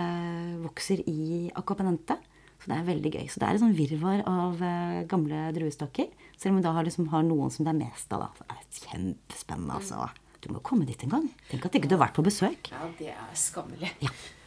vokser 0.64 1.04
i 1.08 1.52
Acapamente. 1.56 2.18
Så 2.64 2.72
det 2.72 2.76
er 2.78 2.86
veldig 2.88 3.10
gøy. 3.12 3.26
Så 3.28 3.42
det 3.42 3.48
er 3.48 3.58
et 3.58 3.62
sånn 3.62 3.76
virvar 3.76 4.22
av 4.30 4.62
uh, 4.64 5.00
gamle 5.12 5.50
druestokker. 5.52 6.14
Selv 6.40 6.54
om 6.54 6.62
vi 6.62 6.64
da 6.64 6.72
har, 6.78 6.88
liksom, 6.88 7.10
har 7.12 7.26
noen 7.28 7.52
som 7.52 7.68
det 7.68 7.74
er 7.74 7.82
mest 7.82 8.14
av. 8.16 8.24
Da. 8.24 8.30
Så 8.38 8.46
det 8.48 8.56
er 8.56 8.86
kjempespennende, 8.86 9.80
altså. 9.82 10.08
Du 10.44 10.48
må 10.52 10.62
komme 10.64 10.88
dit 10.88 11.04
en 11.04 11.12
gang. 11.12 11.28
Tenk 11.50 11.68
at 11.68 11.76
ikke 11.76 11.92
du 11.92 11.98
har 11.98 12.06
vært 12.06 12.16
på 12.16 12.24
besøk. 12.24 12.72
Ja, 12.72 12.88
det 13.00 13.12
er 13.12 13.36
skammelig. 13.40 13.92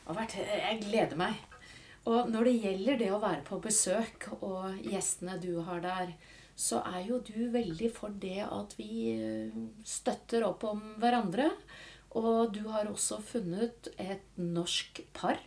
Vært, 0.07 0.39
jeg 0.39 0.81
gleder 0.87 1.21
meg. 1.21 1.37
Og 2.07 2.31
når 2.31 2.49
det 2.49 2.57
gjelder 2.63 2.99
det 3.01 3.11
å 3.13 3.21
være 3.21 3.43
på 3.45 3.59
besøk 3.65 4.29
og 4.39 4.77
gjestene 4.87 5.37
du 5.43 5.57
har 5.67 5.81
der, 5.83 6.13
så 6.57 6.81
er 6.89 7.03
jo 7.09 7.21
du 7.21 7.51
veldig 7.53 7.91
for 7.93 8.15
det 8.23 8.47
at 8.47 8.73
vi 8.79 9.13
eh, 9.13 9.57
støtter 9.85 10.47
opp 10.47 10.65
om 10.69 10.81
hverandre. 11.03 11.51
Og 12.17 12.55
du 12.55 12.63
har 12.71 12.89
også 12.89 13.19
funnet 13.21 13.91
et 14.01 14.25
norsk 14.41 15.03
par 15.17 15.43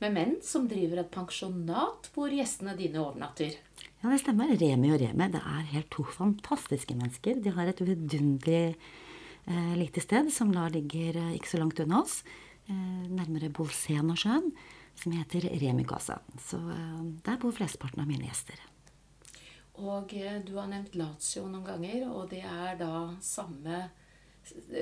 med 0.00 0.14
menn 0.16 0.34
som 0.44 0.66
driver 0.68 1.02
et 1.02 1.12
pensjonat 1.12 2.08
hvor 2.14 2.32
gjestene 2.32 2.76
dine 2.78 3.02
overnatter. 3.02 3.56
Ja, 4.00 4.08
det 4.08 4.22
stemmer. 4.22 4.52
Remi 4.56 4.92
og 4.94 5.00
Remi 5.02 5.28
det 5.34 5.42
er 5.44 5.70
helt 5.74 5.90
to 5.92 6.04
fantastiske 6.08 6.96
mennesker. 6.96 7.40
De 7.44 7.52
har 7.56 7.68
et 7.68 7.82
vidunderlig 7.84 8.76
eh, 9.44 9.74
lite 9.76 10.02
sted 10.04 10.32
som 10.32 10.52
da 10.54 10.68
ligger 10.72 11.20
eh, 11.20 11.34
ikke 11.36 11.52
så 11.52 11.60
langt 11.60 11.82
unna 11.84 12.00
oss. 12.00 12.22
Eh, 12.70 13.06
nærmere 13.10 13.52
Bolsenosjøen, 13.52 14.50
som 14.94 15.16
heter 15.16 15.50
Remikasa. 15.60 16.20
Så 16.40 16.60
eh, 16.72 17.00
der 17.26 17.40
bor 17.42 17.52
flesteparten 17.56 18.00
av 18.00 18.08
mine 18.08 18.28
gjester. 18.28 18.60
Og 19.80 20.12
eh, 20.16 20.40
du 20.44 20.54
har 20.56 20.68
nevnt 20.70 20.96
Lazio 20.96 21.46
noen 21.48 21.66
ganger, 21.66 22.08
og 22.08 22.30
det 22.32 22.44
er 22.44 22.76
da 22.80 22.92
samme 23.24 23.88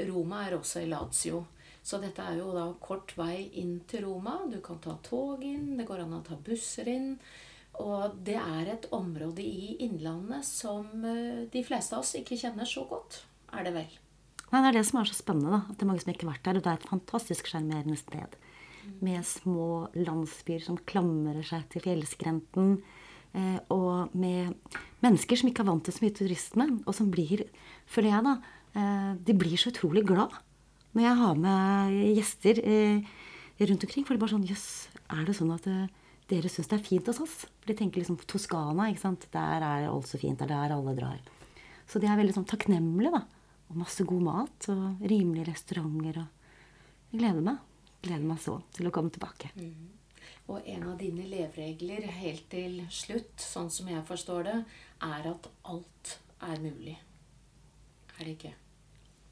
Roma 0.08 0.44
er 0.46 0.54
også 0.58 0.84
i 0.84 0.90
Lazio. 0.90 1.42
Så 1.82 2.00
dette 2.02 2.24
er 2.24 2.40
jo 2.40 2.50
da 2.52 2.66
kort 2.82 3.14
vei 3.16 3.48
inn 3.60 3.78
til 3.88 4.04
Roma. 4.04 4.40
Du 4.50 4.58
kan 4.64 4.80
ta 4.82 4.96
tog 5.04 5.44
inn, 5.44 5.76
det 5.78 5.86
går 5.88 6.04
an 6.04 6.18
å 6.18 6.24
ta 6.26 6.36
busser 6.36 6.90
inn. 6.90 7.14
Og 7.78 8.18
det 8.26 8.36
er 8.40 8.72
et 8.72 8.88
område 8.94 9.44
i 9.44 9.76
Innlandet 9.86 10.46
som 10.46 10.88
eh, 11.06 11.46
de 11.52 11.62
fleste 11.64 11.94
av 11.94 12.02
oss 12.02 12.16
ikke 12.18 12.38
kjenner 12.38 12.66
så 12.66 12.82
godt, 12.90 13.22
er 13.54 13.68
det 13.68 13.74
vel? 13.76 13.92
Nei, 14.48 14.62
det 14.62 14.68
er 14.70 14.78
det 14.78 14.86
som 14.88 15.00
er 15.00 15.10
så 15.10 15.18
spennende. 15.18 15.52
da, 15.52 15.60
at 15.68 15.76
Det 15.76 15.84
er 15.84 15.90
mange 15.90 16.02
som 16.02 16.12
ikke 16.12 16.26
har 16.26 16.34
vært 16.34 16.46
der. 16.48 16.58
Og 16.58 16.64
det 16.64 16.72
er 16.72 16.80
et 16.80 16.90
fantastisk 16.90 17.50
sjarmerende 17.50 17.98
sted. 18.00 18.38
Med 19.04 19.26
små 19.28 19.68
landsbyer 19.94 20.64
som 20.64 20.80
klamrer 20.88 21.44
seg 21.46 21.68
til 21.72 21.84
fjellskrenten. 21.84 22.78
Eh, 23.36 23.58
og 23.74 24.14
med 24.16 24.56
mennesker 25.04 25.38
som 25.38 25.52
ikke 25.52 25.62
er 25.66 25.70
vant 25.70 25.84
til 25.86 25.94
så 25.94 26.04
mye 26.04 26.16
turisme. 26.16 26.68
Og 26.82 26.96
som 26.96 27.12
blir, 27.12 27.44
føler 27.86 28.14
jeg, 28.16 28.26
da 28.26 28.36
eh, 28.74 29.10
De 29.28 29.36
blir 29.36 29.60
så 29.60 29.70
utrolig 29.70 30.06
glad 30.08 30.34
når 30.96 31.04
jeg 31.04 31.16
har 31.20 31.40
med 31.42 31.96
gjester 32.16 32.60
eh, 32.64 33.08
rundt 33.60 33.86
omkring. 33.86 34.06
For 34.06 34.14
det 34.14 34.18
er 34.18 34.24
bare 34.24 34.34
sånn 34.34 34.46
Jøss, 34.48 34.68
er 35.14 35.24
det 35.28 35.36
sånn 35.36 35.52
at 35.54 35.68
eh, 35.70 35.86
dere 36.30 36.52
syns 36.52 36.70
det 36.70 36.78
er 36.78 36.86
fint 36.86 37.10
hos 37.10 37.20
oss? 37.24 37.36
For 37.60 37.70
de 37.70 37.76
tenker 37.78 38.02
liksom 38.02 38.18
på 38.20 38.28
Toskana. 38.30 38.88
ikke 38.90 39.04
sant? 39.04 39.28
Der 39.34 39.64
er 39.64 39.88
alt 39.88 40.08
så 40.10 40.20
fint. 40.20 40.40
Det 40.40 40.48
er 40.48 40.54
der 40.54 40.76
alle 40.76 40.96
drar. 40.96 41.20
Så 41.88 42.00
de 42.00 42.08
er 42.08 42.18
veldig 42.20 42.36
sånn 42.36 42.48
takknemlige, 42.48 43.14
da. 43.14 43.24
Og 43.68 43.80
masse 43.82 44.04
god 44.08 44.24
mat 44.24 44.68
og 44.72 45.04
rimelige 45.04 45.50
restauranter. 45.50 46.22
og 46.22 47.12
Jeg 47.12 47.22
gleder 47.22 47.44
meg. 47.44 47.64
Gleder 48.04 48.28
meg 48.28 48.42
så 48.44 48.58
til 48.76 48.88
å 48.88 48.92
komme 48.94 49.12
tilbake. 49.12 49.50
Og 50.48 50.64
en 50.64 50.86
av 50.88 50.94
dine 51.00 51.26
leveregler 51.28 52.06
helt 52.22 52.46
til 52.52 52.80
slutt, 52.92 53.34
sånn 53.42 53.68
som 53.72 53.90
jeg 53.90 54.04
forstår 54.08 54.46
det, 54.48 54.56
er 55.04 55.28
at 55.32 55.50
alt 55.68 56.14
er 56.48 56.62
mulig. 56.62 56.96
Er 58.16 58.24
det 58.24 58.38
ikke? 58.38 58.54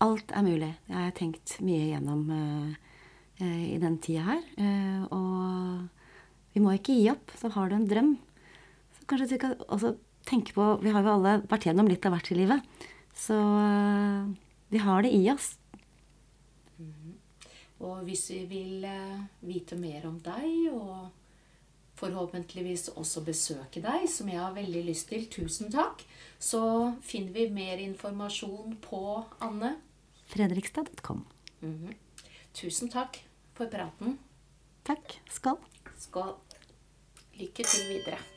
Alt 0.04 0.32
er 0.36 0.44
mulig. 0.44 0.74
Jeg 0.90 0.96
har 0.96 1.12
tenkt 1.16 1.54
mye 1.64 1.86
gjennom 1.88 2.26
eh, 2.28 2.72
eh, 3.40 3.62
i 3.72 3.78
den 3.80 3.96
tida 4.04 4.26
her. 4.26 4.42
Eh, 4.60 5.06
og 5.08 6.52
vi 6.52 6.60
må 6.60 6.74
ikke 6.76 6.96
gi 6.98 7.06
opp. 7.14 7.32
Så 7.40 7.48
har 7.54 7.70
du 7.70 7.78
en 7.78 7.88
drøm, 7.88 8.10
så 8.98 9.08
kanskje 9.08 9.30
du 9.32 9.38
kan 9.40 9.54
også 9.64 9.94
tenke 10.26 10.52
på 10.56 10.66
Vi 10.82 10.92
har 10.92 11.04
jo 11.06 11.14
alle 11.14 11.38
vært 11.48 11.68
gjennom 11.68 11.88
litt 11.88 12.04
av 12.04 12.12
hvert 12.12 12.28
i 12.32 12.36
livet. 12.36 12.84
Så 13.16 13.36
vi 14.68 14.82
har 14.84 15.06
det 15.06 15.14
i 15.16 15.22
oss. 15.32 15.54
Og 17.80 18.02
hvis 18.04 18.26
vi 18.32 18.42
vil 18.50 18.84
vite 19.44 19.78
mer 19.80 20.04
om 20.08 20.18
deg, 20.24 20.74
og 20.74 21.08
forhåpentligvis 21.96 22.90
også 23.00 23.22
besøke 23.24 23.80
deg, 23.84 24.04
som 24.12 24.28
jeg 24.28 24.42
har 24.42 24.52
veldig 24.56 24.84
lyst 24.90 25.08
til, 25.08 25.24
tusen 25.32 25.72
takk, 25.72 26.04
så 26.36 26.92
finner 27.04 27.32
vi 27.32 27.48
mer 27.52 27.80
informasjon 27.80 28.76
på 28.84 29.02
Anne. 29.44 29.76
Fredrikstad.com. 30.26 31.24
Tusen 32.56 32.90
takk 32.92 33.20
for 33.56 33.70
praten. 33.72 34.18
Takk. 34.86 35.18
Skål. 35.30 35.58
Skål. 35.98 36.34
Lykke 37.36 37.64
til 37.68 37.88
videre. 37.90 38.35